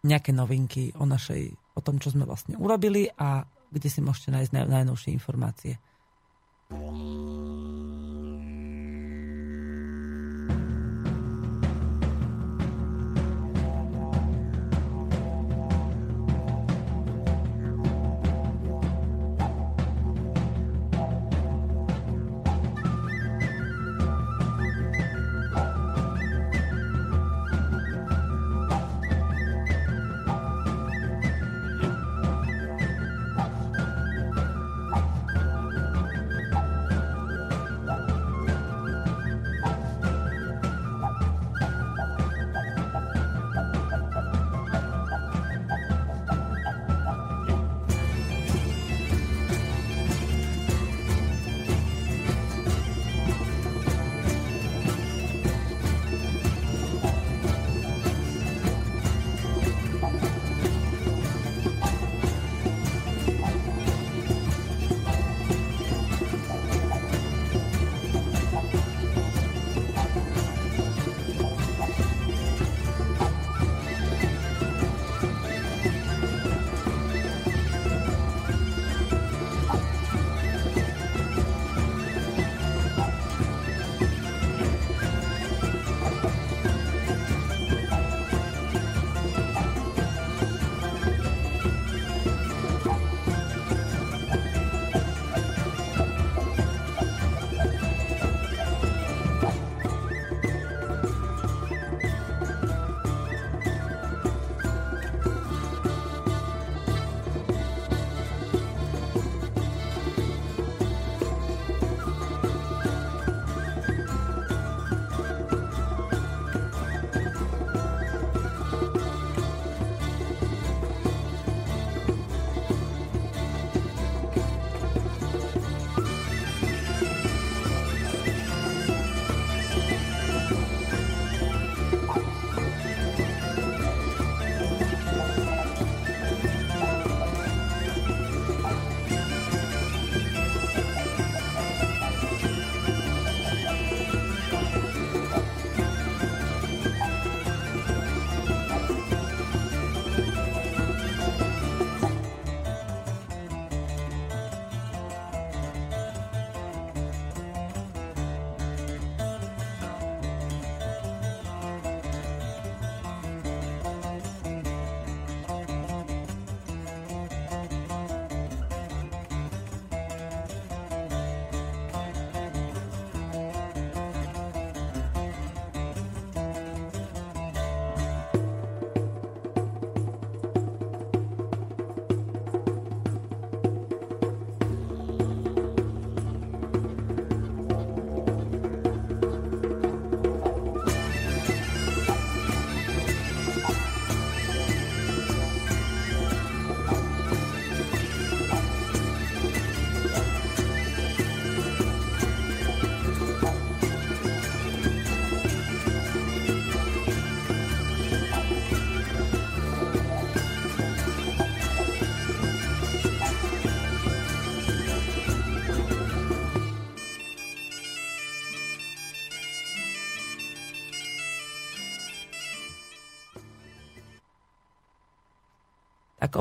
[0.02, 4.50] nejaké novinky o našej, o tom, čo sme vlastne urobili a kde si môžete nájsť
[4.52, 5.78] naj, najnovšie informácie.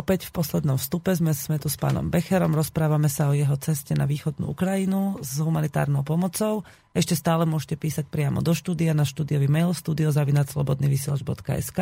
[0.01, 3.93] Opäť v poslednom vstupe sme, sme tu s pánom Becherom, rozprávame sa o jeho ceste
[3.93, 6.65] na východnú Ukrajinu s humanitárnou pomocou.
[6.97, 11.79] Ešte stále môžete písať priamo do štúdia na štúdiový mail studiozavinaclobodnyvysielač.sk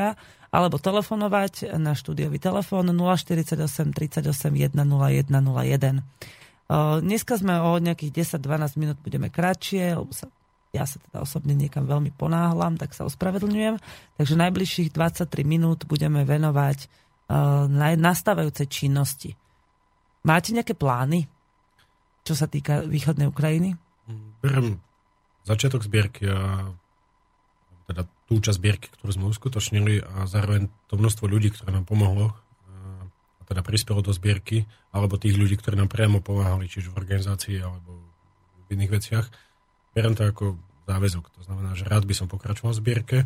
[0.51, 6.03] alebo telefonovať na štúdiový telefón 048 38 101 0101.
[7.01, 10.29] Dneska sme o nejakých 10-12 minút budeme kratšie, lebo sa
[10.69, 13.81] ja sa teda osobne niekam veľmi ponáhlam, tak sa ospravedlňujem.
[14.21, 19.37] Takže najbližších 23 minút budeme venovať na nastávajúcej činnosti.
[20.25, 21.29] Máte nejaké plány,
[22.25, 23.77] čo sa týka východnej Ukrajiny?
[24.41, 24.81] Beriem
[25.45, 26.69] začiatok zbierky a
[27.89, 32.33] teda tú časť zbierky, ktorú sme uskutočnili a zároveň to množstvo ľudí, ktoré nám pomohlo
[32.69, 37.57] a teda prispelo do zbierky, alebo tých ľudí, ktorí nám priamo pomáhali, čiže v organizácii
[37.61, 37.97] alebo
[38.69, 39.25] v iných veciach.
[39.97, 41.25] Beriem to ako záväzok.
[41.33, 43.17] To znamená, že rád by som pokračoval v zbierke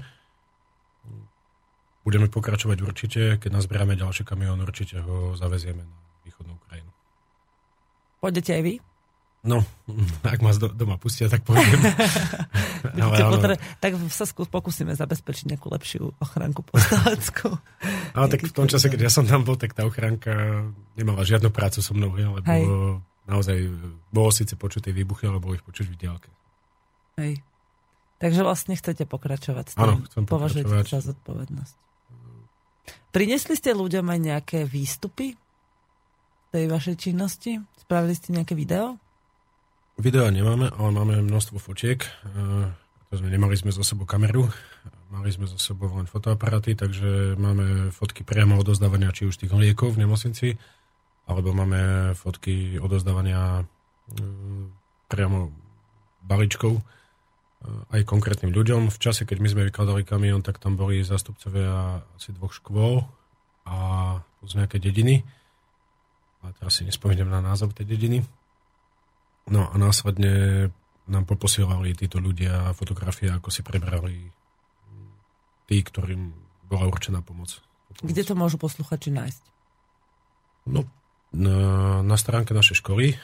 [2.03, 5.97] Budeme pokračovať určite, keď nazberáme ďalší kamión, určite ho zavezieme na
[6.27, 6.91] východnú Ukrajinu.
[8.19, 8.75] Pôjdete aj vy?
[9.43, 9.59] No,
[10.23, 11.79] ak ma doma pustia, tak pôjdem.
[13.03, 13.15] ale.
[13.27, 13.53] Potre...
[13.79, 17.55] Tak sa skús, pokúsime zabezpečiť nejakú lepšiu ochranku postaveckú.
[18.15, 21.51] ale tak v tom čase, keď ja som tam bol, tak tá ochranka nemala žiadnu
[21.51, 22.63] prácu so mnou, lebo Hej.
[23.27, 23.57] naozaj
[24.11, 26.29] bolo síce počuť tie výbuchy, ale bolo ich počuť v diálke.
[27.19, 27.43] Hej.
[28.23, 29.83] Takže vlastne chcete pokračovať s tým.
[29.83, 31.03] Áno, chcem Považujete pokračovať.
[31.03, 31.75] za zodpovednosť.
[33.13, 35.37] Prinesli ste ľuďom aj nejaké výstupy
[36.49, 37.61] tej vašej činnosti?
[37.77, 38.97] Spravili ste nejaké video?
[40.01, 42.01] Video nemáme, ale máme množstvo fotiek.
[43.13, 44.49] Sme, nemali sme zo sebou kameru,
[45.13, 49.93] mali sme zo sebou len fotoaparaty, takže máme fotky priamo odozdávania či už tých liekov
[49.93, 50.57] v nemocnici,
[51.29, 53.63] alebo máme fotky odozdávania e,
[55.05, 55.53] priamo
[56.25, 56.81] balíčkov
[57.63, 58.91] aj konkrétnym ľuďom.
[58.91, 63.07] V čase, keď my sme vykladali kamión, tak tam boli zastupcovia asi dvoch škôl
[63.63, 63.77] a
[64.43, 65.23] z nejaké dediny.
[66.43, 68.19] A teraz si nespomínam na názov tej dediny.
[69.47, 70.67] No a následne
[71.07, 74.31] nám poposielali títo ľudia fotografie, ako si prebrali
[75.67, 76.31] tí, ktorým
[76.67, 77.59] bola určená pomoc.
[77.91, 78.07] pomoc.
[78.07, 79.43] Kde to môžu posluchači nájsť?
[80.67, 80.87] No,
[81.35, 83.19] na, na stránke našej školy.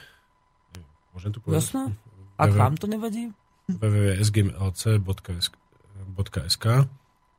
[1.15, 1.63] Môžem tu povedať?
[1.63, 1.95] Jasno.
[2.39, 3.31] Ak vám to nevadí?
[3.77, 5.45] www.sgmlc.sk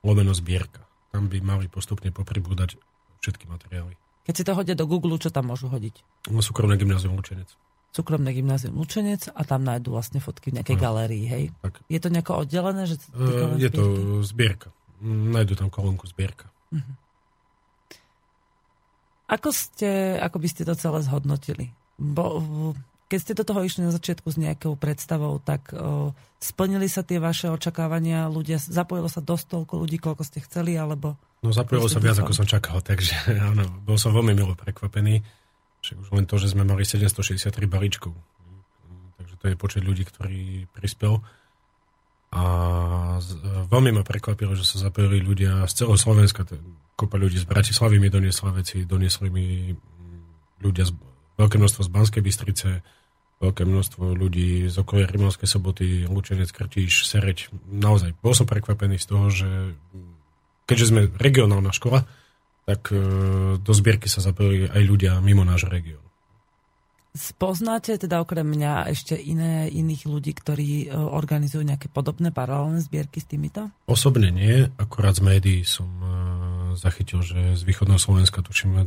[0.06, 0.86] lomeno zbierka.
[1.10, 2.78] Tam by mali postupne popribúdať
[3.18, 3.98] všetky materiály.
[4.22, 6.30] Keď si to hodia do Google, čo tam môžu hodiť?
[6.30, 7.50] No, súkromné gymnázium Lučenec.
[7.90, 11.50] Súkromné gymnázium Lučenec a tam nájdú vlastne fotky v nejakej no, galérii, hej?
[11.58, 11.82] Tak.
[11.90, 12.86] Je to nejako oddelené?
[12.86, 13.84] Že uh, je to
[14.22, 14.70] zbierka.
[15.02, 16.46] Nájdu tam kolónku zbierka.
[16.70, 16.94] Uh-huh.
[19.30, 21.74] Ako, ste, ako by ste to celé zhodnotili?
[21.98, 22.42] Bo,
[23.10, 27.18] keď ste do toho išli na začiatku s nejakou predstavou, tak o, splnili sa tie
[27.18, 31.18] vaše očakávania, ľudia, zapojilo sa dosť toľko ľudí, koľko ste chceli, alebo...
[31.42, 35.26] No zapojilo sa viac, ako som čakal, takže áno, bol som veľmi milo prekvapený.
[35.82, 38.14] Však už len to, že sme mali 763 balíčkov.
[39.18, 41.18] Takže to je počet ľudí, ktorí prispel.
[42.30, 42.42] A
[43.18, 43.34] z,
[43.66, 46.46] veľmi ma prekvapilo, že sa zapojili ľudia z celého Slovenska.
[46.94, 49.74] Kopa ľudí z Bratislavy mi doniesla veci, doniesli mi
[50.62, 50.94] ľudia z,
[51.40, 52.68] veľké množstvo z Banskej Bystrice,
[53.40, 57.48] veľké množstvo ľudí z okolia Rimavskej soboty, Lučenec, Krtíš, Sereď.
[57.72, 59.48] Naozaj, bol som prekvapený z toho, že
[60.68, 62.04] keďže sme regionálna škola,
[62.68, 63.00] tak e,
[63.56, 66.04] do zbierky sa zapojili aj ľudia mimo náš región.
[67.42, 73.18] Poznáte teda okrem mňa ešte iné, iných ľudí, ktorí e, organizujú nejaké podobné paralelné zbierky
[73.18, 73.66] s týmito?
[73.90, 76.06] Osobne nie, akurát z médií som e,
[76.78, 78.78] zachytil, že z východného Slovenska tuším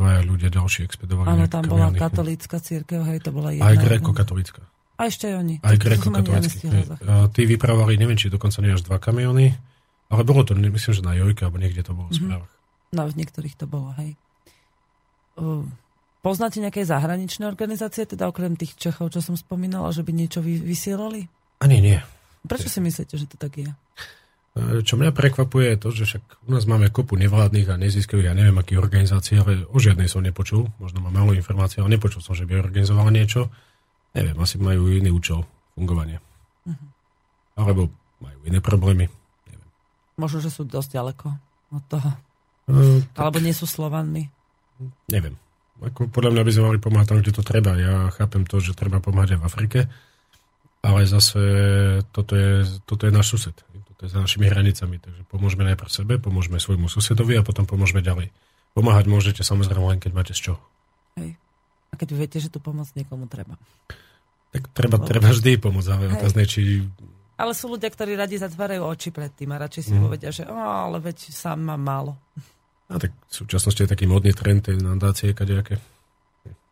[0.00, 1.28] dvaja ľudia ďalší expedovali.
[1.28, 3.68] Áno, tam bola katolícka církev, hej, to bola jedna.
[3.68, 4.64] Aj gréko-katolícka.
[4.96, 5.60] A ešte oni.
[5.60, 6.72] Aj gréko-katolícky.
[7.36, 9.52] Tí vypravovali, neviem, či dokonca nie až dva kamiony,
[10.08, 12.20] ale bolo to, myslím, že na Jojke, alebo niekde to bolo v mhm.
[12.24, 12.52] správach.
[12.90, 14.18] No, v niektorých to bolo, hej.
[16.20, 21.30] Poznáte nejaké zahraničné organizácie, teda okrem tých Čechov, čo som spomínala, že by niečo vysielali?
[21.64, 21.98] Ani nie.
[22.44, 23.70] Prečo si myslíte, že to tak je?
[24.50, 28.30] E, čo mňa prekvapuje je to, že však u nás máme kopu nevládnych a neziskových,
[28.30, 30.66] ja neviem akých organizácií, ale o žiadnej som nepočul.
[30.82, 33.46] Možno mám málo informácií, ale nepočul som, že by organizovala niečo.
[34.10, 35.46] Neviem, asi majú iný účel
[35.78, 36.18] fungovania.
[36.66, 36.86] Uh-huh.
[37.54, 39.06] Alebo majú iné problémy.
[39.46, 39.70] Neviem.
[40.18, 41.26] Možno, že sú dosť ďaleko
[41.70, 42.10] od toho.
[42.66, 43.22] Uh, tak...
[43.22, 44.26] Alebo nie sú Slovanmi.
[45.06, 45.38] Neviem.
[45.80, 47.72] Ako podľa mňa by sme mali pomáhať tam, kde to treba.
[47.78, 49.80] Ja chápem to, že treba pomáhať aj v Afrike,
[50.84, 51.40] ale zase
[52.12, 53.56] toto je, toto je náš sused
[54.00, 54.96] to je za našimi hranicami.
[54.96, 58.32] Takže pomôžeme najprv sebe, pomôžeme svojmu susedovi a potom pomôžeme ďalej.
[58.72, 60.60] Pomáhať môžete samozrejme len, keď máte z čoho.
[61.20, 61.36] Hej.
[61.92, 63.60] A keď viete, že tu pomoc niekomu treba.
[64.56, 65.04] Tak treba, Lebo...
[65.04, 66.16] treba vždy pomôcť, ale Hej.
[66.16, 66.80] otázne, či...
[67.36, 70.00] Ale sú ľudia, ktorí radi zatvárajú oči pred tým a radšej si mm.
[70.00, 72.12] povedia, že oh, ale veď sám mám málo.
[72.88, 75.76] A tak v súčasnosti je taký modný trend, tie nadácie, kadejaké.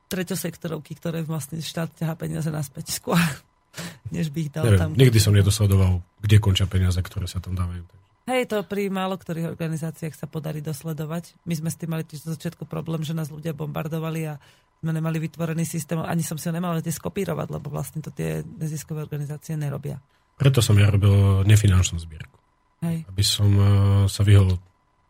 [0.08, 3.20] Treťosektorovky, ktoré vlastne štát ťahá peniaze naspäť skôr,
[4.14, 4.90] než by ich dal Neviem, tam.
[4.94, 7.82] nikdy som nedosledoval, kde končia peniaze, ktoré sa tam dávajú.
[8.28, 11.32] Hej, to pri málo ktorých organizáciách sa podarí dosledovať.
[11.48, 14.36] My sme s tým mali tiež začiatku problém, že nás ľudia bombardovali a
[14.84, 18.44] sme nemali vytvorený systém, ani som si ho nemal tie skopírovať, lebo vlastne to tie
[18.46, 19.98] neziskové organizácie nerobia.
[20.38, 22.38] Preto som ja robil nefinančnú zbierku.
[22.84, 23.02] Hej.
[23.10, 23.68] Aby som eh,
[24.06, 24.54] sa vyhol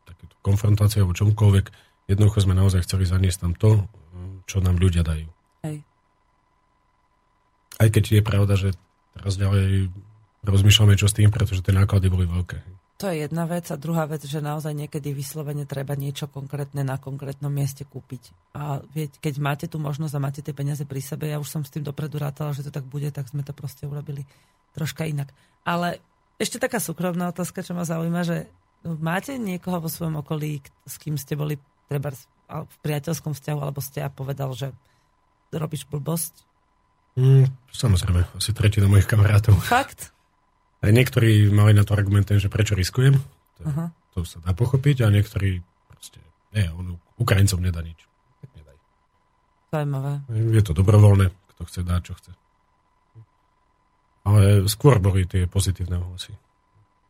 [0.08, 1.66] takéto konfrontácii alebo čomkoľvek.
[2.08, 3.84] Jednoducho sme naozaj chceli zaniesť tam to, eh,
[4.48, 5.28] čo nám ľudia dajú.
[5.68, 5.84] Hej.
[7.79, 8.74] Aj keď je pravda, že
[9.14, 9.91] teraz ďalej
[10.43, 12.59] rozmýšľame, čo s tým, pretože tie náklady boli veľké.
[12.99, 13.70] To je jedna vec.
[13.70, 18.35] A druhá vec, že naozaj niekedy vyslovene treba niečo konkrétne na konkrétnom mieste kúpiť.
[18.59, 18.83] A
[19.22, 21.87] keď máte tú možnosť a máte tie peniaze pri sebe, ja už som s tým
[21.87, 24.26] dopredu rátala, že to tak bude, tak sme to proste urobili
[24.74, 25.31] troška inak.
[25.62, 26.03] Ale
[26.43, 28.51] ešte taká súkromná otázka, čo ma zaujíma, že
[28.83, 31.55] máte niekoho vo svojom okolí, s kým ste boli
[31.87, 32.11] treba
[32.51, 34.74] v priateľskom vzťahu, alebo ste a povedal, že
[35.55, 36.47] robíš blbosť?
[37.18, 39.58] Mm, samozrejme, asi tretina mojich kamarátov.
[39.58, 40.14] Fakt?
[40.78, 43.18] Aj niektorí mali na to argumenty, že prečo riskujem.
[43.58, 43.84] To, Aha.
[44.14, 45.58] to sa dá pochopiť a niektorí
[45.90, 46.22] proste,
[46.54, 47.98] nie, on Ukrajincom nedá nič.
[48.38, 48.76] Tak nedaj.
[49.74, 50.12] Zaujímavé.
[50.30, 52.30] Je to dobrovoľné, kto chce dá, čo chce.
[54.22, 56.30] Ale skôr boli tie pozitívne hlasy.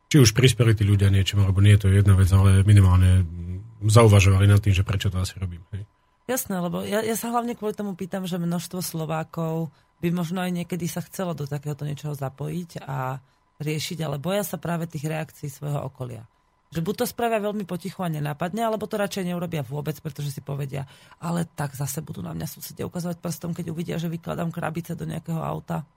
[0.08, 3.92] Či už prispeli tí ľudia niečím, alebo nie, to je jedna vec, ale minimálne mm,
[3.92, 5.60] zauvažovali nad tým, že prečo to asi robím.
[5.76, 5.84] Hej.
[6.28, 9.68] Jasné, lebo ja, ja sa hlavne kvôli tomu pýtam, že množstvo Slovákov
[9.98, 13.18] by možno aj niekedy sa chcelo do takéhoto niečoho zapojiť a
[13.58, 16.22] riešiť, ale boja sa práve tých reakcií svojho okolia.
[16.68, 20.44] Že buď to spravia veľmi potichu a nenápadne, alebo to radšej neurobia vôbec, pretože si
[20.44, 20.84] povedia,
[21.18, 25.08] ale tak zase budú na mňa susedia ukazovať prstom, keď uvidia, že vykladám krabice do
[25.08, 25.88] nejakého auta.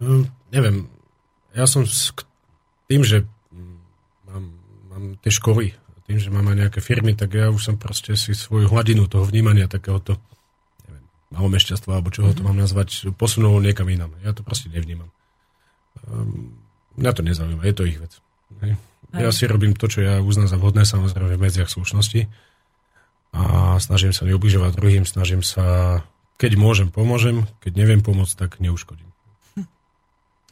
[0.00, 0.88] No, neviem,
[1.52, 2.10] ja som s
[2.88, 3.78] tým, že mm,
[4.32, 4.44] mám,
[4.90, 5.76] mám tie školy,
[6.08, 9.22] tým, že mám aj nejaké firmy, tak ja už som proste si svoju hladinu toho
[9.28, 10.18] vnímania takéhoto
[11.32, 14.12] neviem, malomešťastva, alebo čoho to mám nazvať, posunul niekam inam.
[14.20, 15.08] Ja to proste nevnímam.
[16.04, 16.60] Um,
[17.00, 18.12] mňa to nezaujíma, je to ich vec.
[18.60, 18.76] Hej.
[19.12, 22.32] Ja si robím to, čo ja uznám za vhodné, samozrejme v medziach slušnosti
[23.32, 26.00] a snažím sa neubližovať druhým, snažím sa,
[26.36, 29.08] keď môžem, pomôžem, keď neviem pomôcť, tak neuškodím.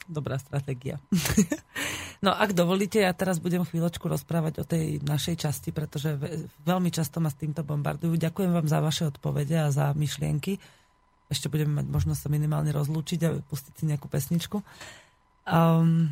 [0.09, 1.01] Dobrá stratégia.
[2.21, 6.93] no ak dovolíte, ja teraz budem chvíľočku rozprávať o tej našej časti, pretože ve- veľmi
[6.93, 8.17] často ma s týmto bombardujú.
[8.17, 10.61] Ďakujem vám za vaše odpovede a za myšlienky.
[11.31, 14.59] Ešte budeme mať možnosť sa minimálne rozlúčiť a pustiť si nejakú pesničku.
[15.47, 16.11] Um,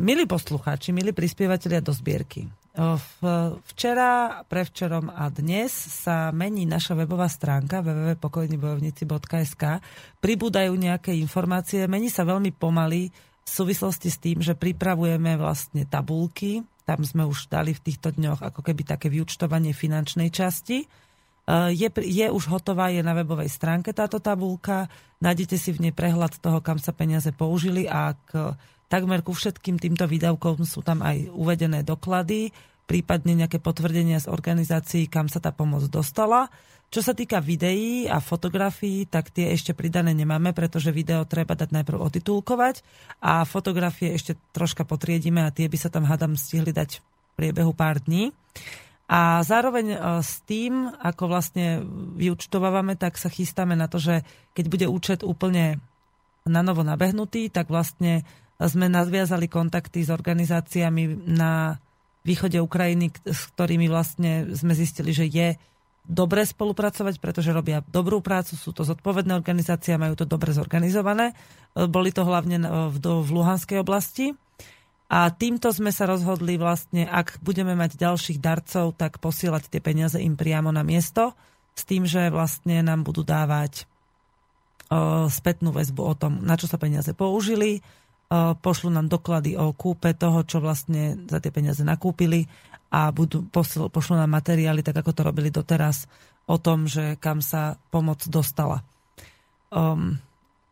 [0.00, 2.48] milí poslucháči, milí prispievateľia do zbierky.
[3.72, 9.80] Včera, prevčerom a dnes sa mení naša webová stránka www.pokojnibojovníci.sk
[10.20, 13.08] Pribúdajú nejaké informácie, mení sa veľmi pomaly
[13.46, 16.66] v súvislosti s tým, že pripravujeme vlastne tabulky.
[16.82, 20.82] Tam sme už dali v týchto dňoch ako keby také vyučtovanie finančnej časti.
[20.82, 20.86] E,
[21.70, 24.90] Je, je už hotová, je na webovej stránke táto tabulka.
[25.22, 28.58] Nájdete si v nej prehľad toho, kam sa peniaze použili a k,
[28.90, 32.50] takmer ku všetkým týmto výdavkom sú tam aj uvedené doklady,
[32.86, 36.50] prípadne nejaké potvrdenia z organizácií, kam sa tá pomoc dostala.
[36.86, 41.74] Čo sa týka videí a fotografií, tak tie ešte pridané nemáme, pretože video treba dať
[41.74, 42.86] najprv otitulkovať
[43.20, 47.02] a fotografie ešte troška potriedime a tie by sa tam, hádam, stihli dať v
[47.34, 48.30] priebehu pár dní.
[49.06, 51.82] A zároveň e, s tým, ako vlastne
[52.18, 55.78] vyučtovávame, tak sa chystáme na to, že keď bude účet úplne
[56.46, 58.26] na novo nabehnutý, tak vlastne
[58.58, 61.76] sme nadviazali kontakty s organizáciami na
[62.26, 65.54] východe Ukrajiny, s ktorými vlastne sme zistili, že je
[66.06, 71.34] dobre spolupracovať, pretože robia dobrú prácu, sú to zodpovedné organizácie majú to dobre zorganizované.
[71.74, 74.38] E, Boli to hlavne na- v, v Luhanskej oblasti.
[75.06, 80.18] A týmto sme sa rozhodli vlastne, ak budeme mať ďalších darcov, tak posielať tie peniaze
[80.18, 81.38] im priamo na miesto,
[81.76, 83.86] s tým, že vlastne nám budú dávať
[84.90, 87.86] o, spätnú väzbu o tom, na čo sa peniaze použili,
[88.26, 92.50] o, pošlu nám doklady o kúpe toho, čo vlastne za tie peniaze nakúpili
[92.96, 96.08] a budú, posl, pošlu nám materiály, tak ako to robili doteraz,
[96.48, 98.80] o tom, že kam sa pomoc dostala.
[99.68, 100.16] Um,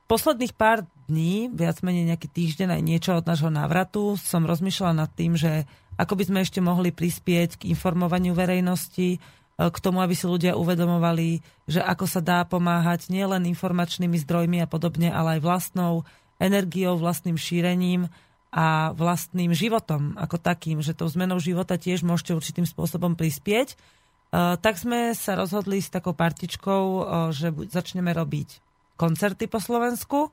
[0.09, 5.11] posledných pár dní, viac menej nejaký týždeň aj niečo od nášho návratu, som rozmýšľala nad
[5.13, 5.69] tým, že
[6.01, 9.19] ako by sme ešte mohli prispieť k informovaniu verejnosti, e,
[9.59, 14.71] k tomu, aby si ľudia uvedomovali, že ako sa dá pomáhať nielen informačnými zdrojmi a
[14.71, 16.09] podobne, ale aj vlastnou
[16.41, 18.09] energiou, vlastným šírením
[18.55, 23.75] a vlastným životom ako takým, že tou zmenou života tiež môžete určitým spôsobom prispieť.
[23.75, 23.77] E,
[24.63, 27.01] Tak sme sa rozhodli s takou partičkou, e,
[27.35, 28.63] že začneme robiť
[28.95, 30.31] koncerty po Slovensku.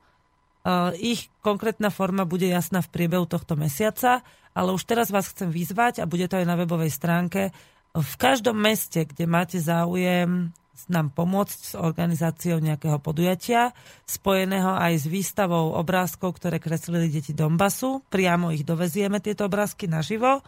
[0.62, 4.22] Uh, ich konkrétna forma bude jasná v priebehu tohto mesiaca,
[4.54, 7.50] ale už teraz vás chcem vyzvať a bude to aj na webovej stránke,
[7.92, 10.56] V každom meste, kde máte záujem
[10.90, 13.72] nám pomôcť s organizáciou nejakého podujatia,
[14.04, 18.02] spojeného aj s výstavou obrázkov, ktoré kreslili deti Donbasu.
[18.12, 20.42] Priamo ich dovezieme, tieto obrázky naživo.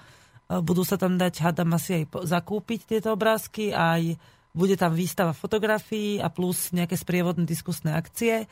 [0.49, 4.19] Budú sa tam dať, hádam asi aj zakúpiť tieto obrázky, aj
[4.53, 8.45] bude tam výstava fotografií a plus nejaké sprievodné diskusné akcie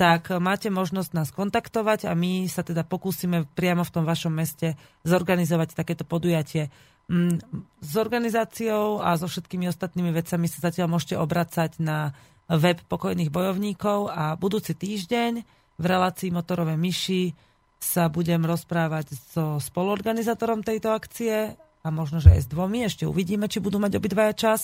[0.00, 4.80] tak máte možnosť nás kontaktovať a my sa teda pokúsime priamo v tom vašom meste
[5.04, 6.72] zorganizovať takéto podujatie.
[7.10, 7.42] Mm,
[7.82, 12.14] S organizáciou a so všetkými ostatnými vecami sa zatiaľ môžete obracať na
[12.46, 15.42] web pokojných bojovníkov a budúci týždeň
[15.74, 17.34] v relácii Motorové myši
[17.82, 23.50] sa budem rozprávať so spoluorganizátorom tejto akcie a možno, že aj s dvomi, ešte uvidíme,
[23.50, 24.60] či budú mať obidvaja čas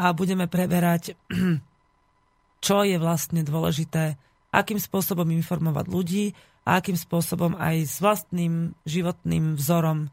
[0.00, 1.18] a budeme preberať,
[2.64, 4.16] čo je vlastne dôležité
[4.54, 6.24] akým spôsobom informovať ľudí
[6.64, 10.08] a akým spôsobom aj s vlastným životným vzorom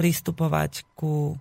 [0.00, 1.36] pristupovať ku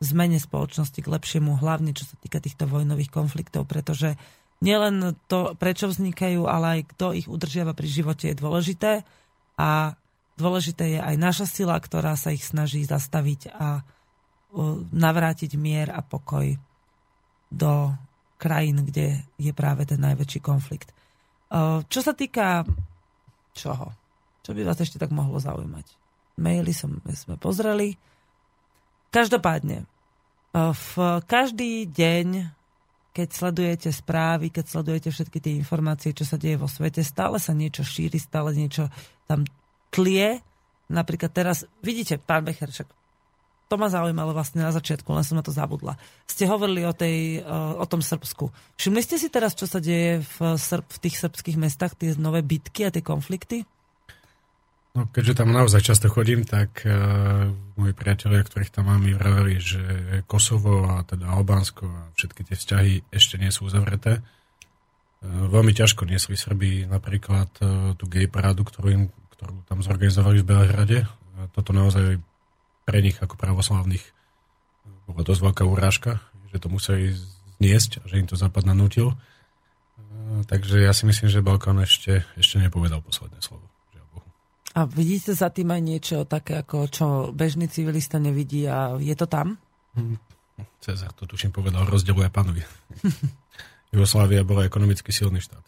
[0.00, 4.16] zmene spoločnosti k lepšiemu, hlavne čo sa týka týchto vojnových konfliktov, pretože
[4.64, 9.04] nielen to, prečo vznikajú, ale aj kto ich udržiava pri živote je dôležité
[9.60, 9.92] a
[10.40, 13.84] dôležité je aj naša sila, ktorá sa ich snaží zastaviť a
[14.96, 16.56] navrátiť mier a pokoj
[17.52, 17.72] do
[18.40, 20.96] krajín, kde je práve ten najväčší konflikt.
[21.92, 22.64] Čo sa týka
[23.52, 23.92] čoho?
[24.40, 25.99] Čo by vás ešte tak mohlo zaujímať?
[26.40, 28.00] Maily som, sme pozreli.
[29.12, 32.48] Každopádne, uh, v každý deň,
[33.12, 37.52] keď sledujete správy, keď sledujete všetky tie informácie, čo sa deje vo svete, stále sa
[37.52, 38.88] niečo šíri, stále niečo
[39.28, 39.44] tam
[39.92, 40.40] tlie.
[40.90, 42.70] Napríklad teraz, vidíte, pán Becher,
[43.70, 45.94] to ma zaujímalo vlastne na začiatku, len som na to zabudla.
[46.26, 47.46] Ste hovorili o, tej,
[47.78, 48.50] o tom Srbsku.
[48.74, 52.42] Všimli ste si teraz, čo sa deje v, Srb, v tých srbských mestách, tie nové
[52.42, 53.62] bitky a tie konflikty?
[54.90, 57.46] No, keďže tam naozaj často chodím, tak uh,
[57.78, 59.82] moji priatelia, ktorých tam mám, mi vraveli, že
[60.26, 64.18] Kosovo a teda Albánsko a všetky tie vzťahy ešte nie sú uzavreté.
[65.22, 69.02] Uh, veľmi ťažko niesli Srbi napríklad uh, tú gay parádu, ktorú, im,
[69.38, 70.98] ktorú tam zorganizovali v Belehrade.
[71.54, 72.18] Toto naozaj
[72.82, 74.02] pre nich ako pravoslavných
[75.06, 76.18] bola dosť veľká urážka,
[76.50, 77.14] že to museli
[77.62, 79.14] zniesť a že im to Západ nanútil.
[79.14, 83.69] Uh, takže ja si myslím, že Balkán ešte, ešte nepovedal posledné slovo.
[84.70, 89.26] A vidíte za tým aj niečo také, ako čo bežný civilista nevidí a je to
[89.26, 89.58] tam?
[90.78, 92.64] Cezar to tuším povedal, rozdeľuje a panuje.
[93.94, 95.64] Jugoslávia bola ekonomicky silný štát.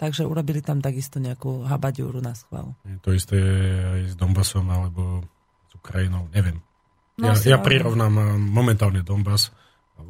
[0.00, 2.74] Takže urobili tam takisto nejakú habaďúru na schvál.
[2.88, 3.38] Je to isté
[3.84, 5.22] aj s Donbasom alebo
[5.68, 6.58] s Ukrajinou, neviem.
[7.20, 9.52] No, ja, ja prirovnám momentálne Donbas,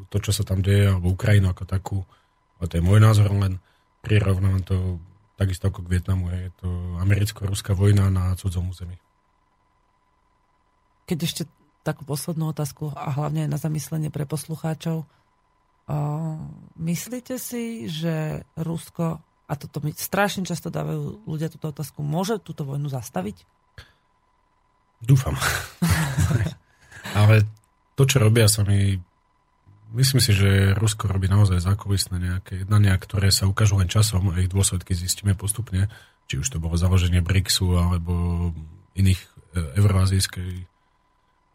[0.09, 1.99] to, čo sa tam deje, alebo Ukrajinu ako takú,
[2.57, 3.59] ale to je môj názor, len
[4.01, 5.03] prirovnám to
[5.37, 6.31] takisto ako k Vietnamu.
[6.31, 6.69] Je to
[7.01, 8.97] americko-ruská vojna na cudzom území.
[11.09, 11.43] Keď ešte
[11.83, 15.03] takú poslednú otázku a hlavne na zamyslenie pre poslucháčov.
[16.79, 22.63] Myslíte si, že Rusko, a toto mi strašne často dávajú ľudia túto otázku, môže túto
[22.63, 23.45] vojnu zastaviť?
[25.03, 25.35] Dúfam.
[27.19, 27.45] Ale
[27.99, 28.97] to, čo robia sa mi...
[29.93, 34.41] Myslím si, že Rusko robí naozaj zákulisné nejaké jednania, ktoré sa ukážu len časom a
[34.41, 35.93] ich dôsledky zistíme postupne.
[36.33, 38.13] Či už to bolo založenie BRICSu alebo
[38.97, 39.29] iných e,
[39.77, 40.65] euroazijskej e,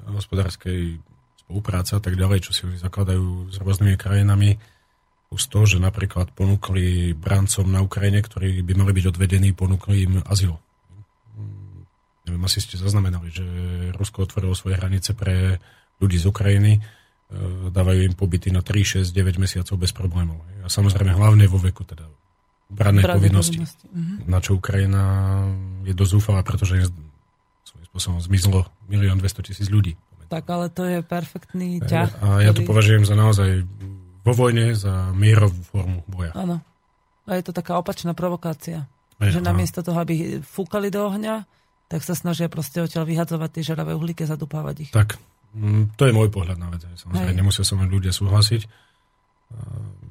[0.06, 1.02] hospodárskej
[1.42, 4.62] spolupráce a tak ďalej, čo si oni zakladajú s rôznymi krajinami.
[5.34, 10.22] Plus to, že napríklad ponúkli brancom na Ukrajine, ktorí by mali byť odvedení, ponúkli im
[10.30, 10.62] azyl.
[12.30, 13.46] Neviem, asi ste zaznamenali, že
[13.98, 15.58] Rusko otvorilo svoje hranice pre
[15.98, 16.84] ľudí z Ukrajiny,
[17.72, 20.40] dávajú im pobyty na 3, 6, 9 mesiacov bez problémov.
[20.64, 22.08] A samozrejme hlavne vo veku teda
[22.68, 23.64] Branné povinnosti.
[23.64, 24.28] povinnosti, mhm.
[24.28, 25.04] Na čo Ukrajina
[25.88, 26.92] je dosť zúfala, pretože
[27.64, 29.96] svojím spôsobom zmizlo 1 200 tisíc ľudí.
[30.28, 32.20] Tak ale to je perfektný ťah.
[32.20, 33.64] A ja to považujem za naozaj
[34.28, 36.36] vo vojne za mierovú formu boja.
[36.36, 36.60] Áno.
[37.24, 38.92] A je to taká opačná provokácia.
[39.24, 39.56] Je, že áno.
[39.56, 41.48] namiesto toho, aby fúkali do ohňa,
[41.88, 44.92] tak sa snažia proste odtiaľ vyhadzovať tie žeravé uhlíky a zadupávať ich.
[44.92, 45.16] Tak,
[45.98, 46.86] to je môj pohľad na vec.
[46.86, 47.40] Samozrejme, Hej.
[47.40, 48.62] nemusia so mnou ľudia súhlasiť.
[48.68, 49.58] A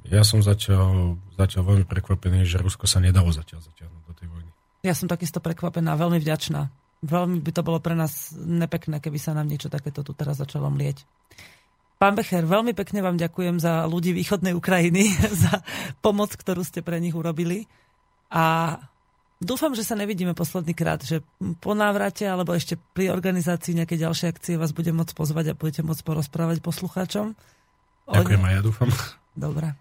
[0.07, 4.51] Ja som zatiaľ, zatiaľ veľmi prekvapený, že Rusko sa nedalo zatiaľ zatiahnuť do tej vojny.
[4.87, 6.71] Ja som takisto prekvapená, veľmi vďačná.
[7.05, 10.73] Veľmi by to bolo pre nás nepekné, keby sa nám niečo takéto tu teraz začalo
[10.73, 11.05] mlieť.
[11.97, 15.11] Pán Becher, veľmi pekne vám ďakujem za ľudí východnej Ukrajiny,
[15.45, 15.65] za
[16.01, 17.69] pomoc, ktorú ste pre nich urobili.
[18.33, 18.77] A
[19.41, 21.21] dúfam, že sa nevidíme posledný krát, že
[21.61, 25.83] po návrate alebo ešte pri organizácii nejakej ďalšej akcie vás budem môcť pozvať a budete
[25.85, 27.37] môcť porozprávať poslucháčom.
[28.07, 28.89] O Ďakujem ne- a ja dúfam.
[29.37, 29.77] Dobre.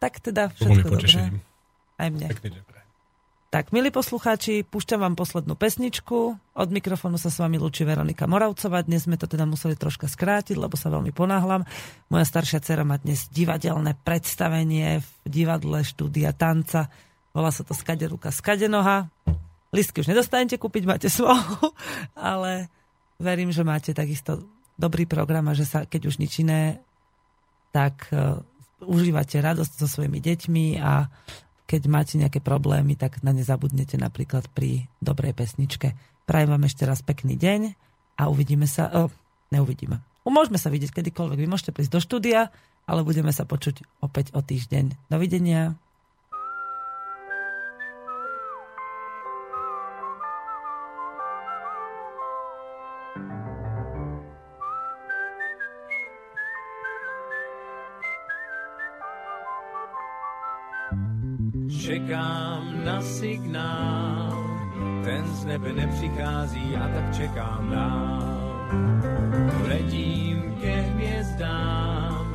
[0.00, 1.40] Tak teda všetko dobré.
[1.96, 2.28] Aj mne.
[2.28, 2.76] Pekný deň.
[3.46, 6.34] Tak, milí poslucháči, púšťam vám poslednú pesničku.
[6.36, 8.84] Od mikrofónu sa s vami lúči Veronika Moravcová.
[8.84, 11.64] Dnes sme to teda museli troška skrátiť, lebo sa veľmi ponáhľam.
[12.12, 16.92] Moja staršia dcera má dnes divadelné predstavenie v divadle štúdia tanca.
[17.36, 19.12] Volá sa to Skade ruka, skade noha.
[19.68, 21.68] Listky už nedostanete kúpiť, máte svoju,
[22.16, 22.72] ale
[23.20, 24.48] verím, že máte takisto
[24.80, 26.80] dobrý program a že sa, keď už nič iné,
[27.76, 28.40] tak uh,
[28.80, 31.12] užívate radosť so svojimi deťmi a
[31.68, 35.92] keď máte nejaké problémy, tak na ne zabudnete napríklad pri dobrej pesničke.
[36.24, 37.76] Prajem vám ešte raz pekný deň
[38.16, 39.12] a uvidíme sa, oh,
[39.52, 40.00] neuvidíme.
[40.24, 41.38] Môžeme sa vidieť kedykoľvek.
[41.38, 42.50] Vy môžete prísť do štúdia,
[42.88, 45.10] ale budeme sa počuť opäť o týždeň.
[45.12, 45.78] Dovidenia.
[63.26, 64.30] Signál,
[65.04, 68.22] ten z nebe nepřichází a tak čekám dál.
[69.68, 72.26] Letím ke hvězdám,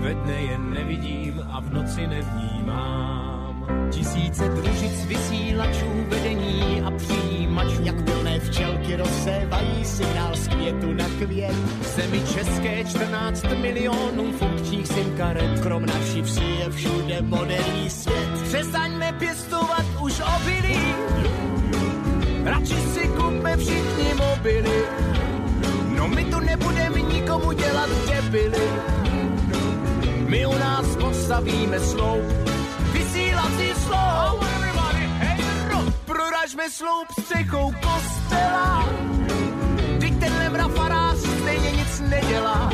[0.00, 3.43] ve dne je nevidím a v noci nevnímám.
[3.90, 7.82] Tisíce družic vysílačů, vedení a přijímačů.
[7.82, 11.54] Jak plné včelky rozsévají signál z květu na květ.
[11.80, 15.60] V zemi české 14 milionů funkčních sim karet.
[15.60, 18.42] Krom naší vsi je všude moderní svět.
[18.42, 20.80] Přestaňme pěstovat už obilí,
[22.44, 24.82] radši si kupme všichni mobily.
[25.96, 28.68] No my tu nebudeme nikomu dělat debily.
[30.28, 32.43] My u nás postavíme sloup,
[33.04, 34.44] vysílací sloup.
[36.04, 38.88] Proražme sloup střechou kostela,
[39.96, 42.70] Vždyť tenhle mrafarář stejně nic nedělá.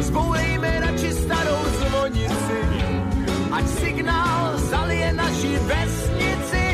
[0.00, 2.60] Zbourejme radši starou zvonici,
[3.52, 6.66] ať signál zalije naši vesnici.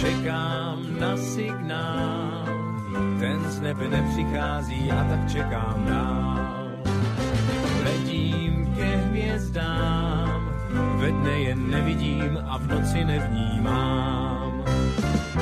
[0.00, 2.11] Čekám na signál,
[3.62, 6.70] nebe nepřichází a tak čekám dál.
[7.84, 10.50] Letím ke hvězdám,
[10.98, 14.64] ve dne je nevidím a v noci nevnímám.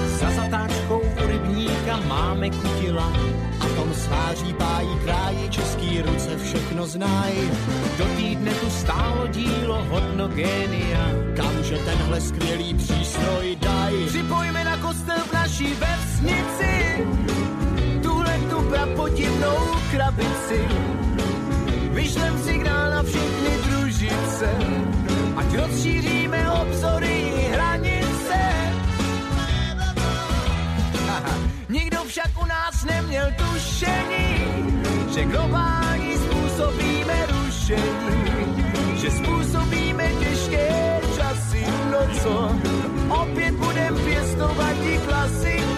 [0.07, 3.13] Za zatáčkou u rybníka máme kutila.
[3.61, 7.51] A tom sváří pájí kráji český ruce všechno znají.
[7.99, 11.07] Do týdne tu stálo dílo hodno génia.
[11.37, 13.95] Kamže tenhle skvělý přístroj daj.
[14.07, 17.07] Připojme na kostel v naší vesnici
[18.71, 19.59] prapodivnou
[19.91, 20.61] krabici.
[21.91, 24.51] Vyšlem signál na všechny družice,
[25.37, 28.39] ať rozšíříme obzory i hranice.
[31.69, 34.31] Nikdo však u nás neměl tušení,
[35.15, 38.23] že globální způsobíme rušení,
[38.95, 42.35] že způsobíme těžké časy, no co,
[43.09, 45.70] opět budem pěstovat ti klasy,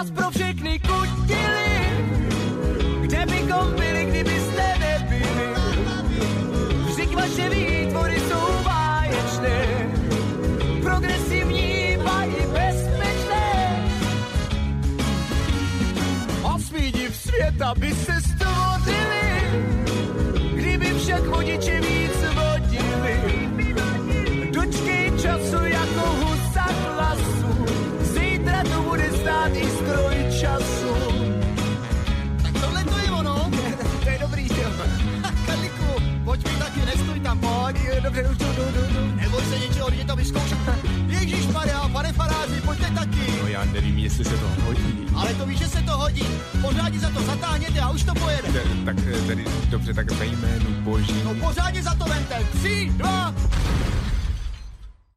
[0.00, 1.72] Vzkaz pro všechny kutily,
[3.00, 5.48] kde bychom byli, kdybyste nebyli.
[6.88, 9.58] Vždyť vaše výtvory jsou báječné,
[10.82, 13.48] progresivní a i bezpečné.
[16.54, 19.32] Osmý div světa by se stvořili,
[20.54, 23.16] kdyby však vodiče víc vodili.
[24.52, 27.64] Dočkej času jako husa hlasu,
[28.00, 29.79] zítra tu bude stát i
[37.72, 38.02] pojď.
[38.02, 39.16] Dobře, už jdu, jdu, jdu, jdu.
[39.16, 40.58] Neboj se ničeho, jdi to vyzkoušet.
[41.06, 43.34] Ježíš Maria, pane faráři, pojďte taky.
[43.42, 45.06] No já nevím, jestli se to hodí.
[45.14, 46.26] Ale to víš, že se to hodí.
[46.60, 48.48] Pořádně za to zatáhněte a už to pojede.
[48.52, 51.22] Tak, tak tedy, dobře, tak ve jménu boží.
[51.24, 52.42] No pořádně za to vente.
[52.58, 53.34] Tři, dva,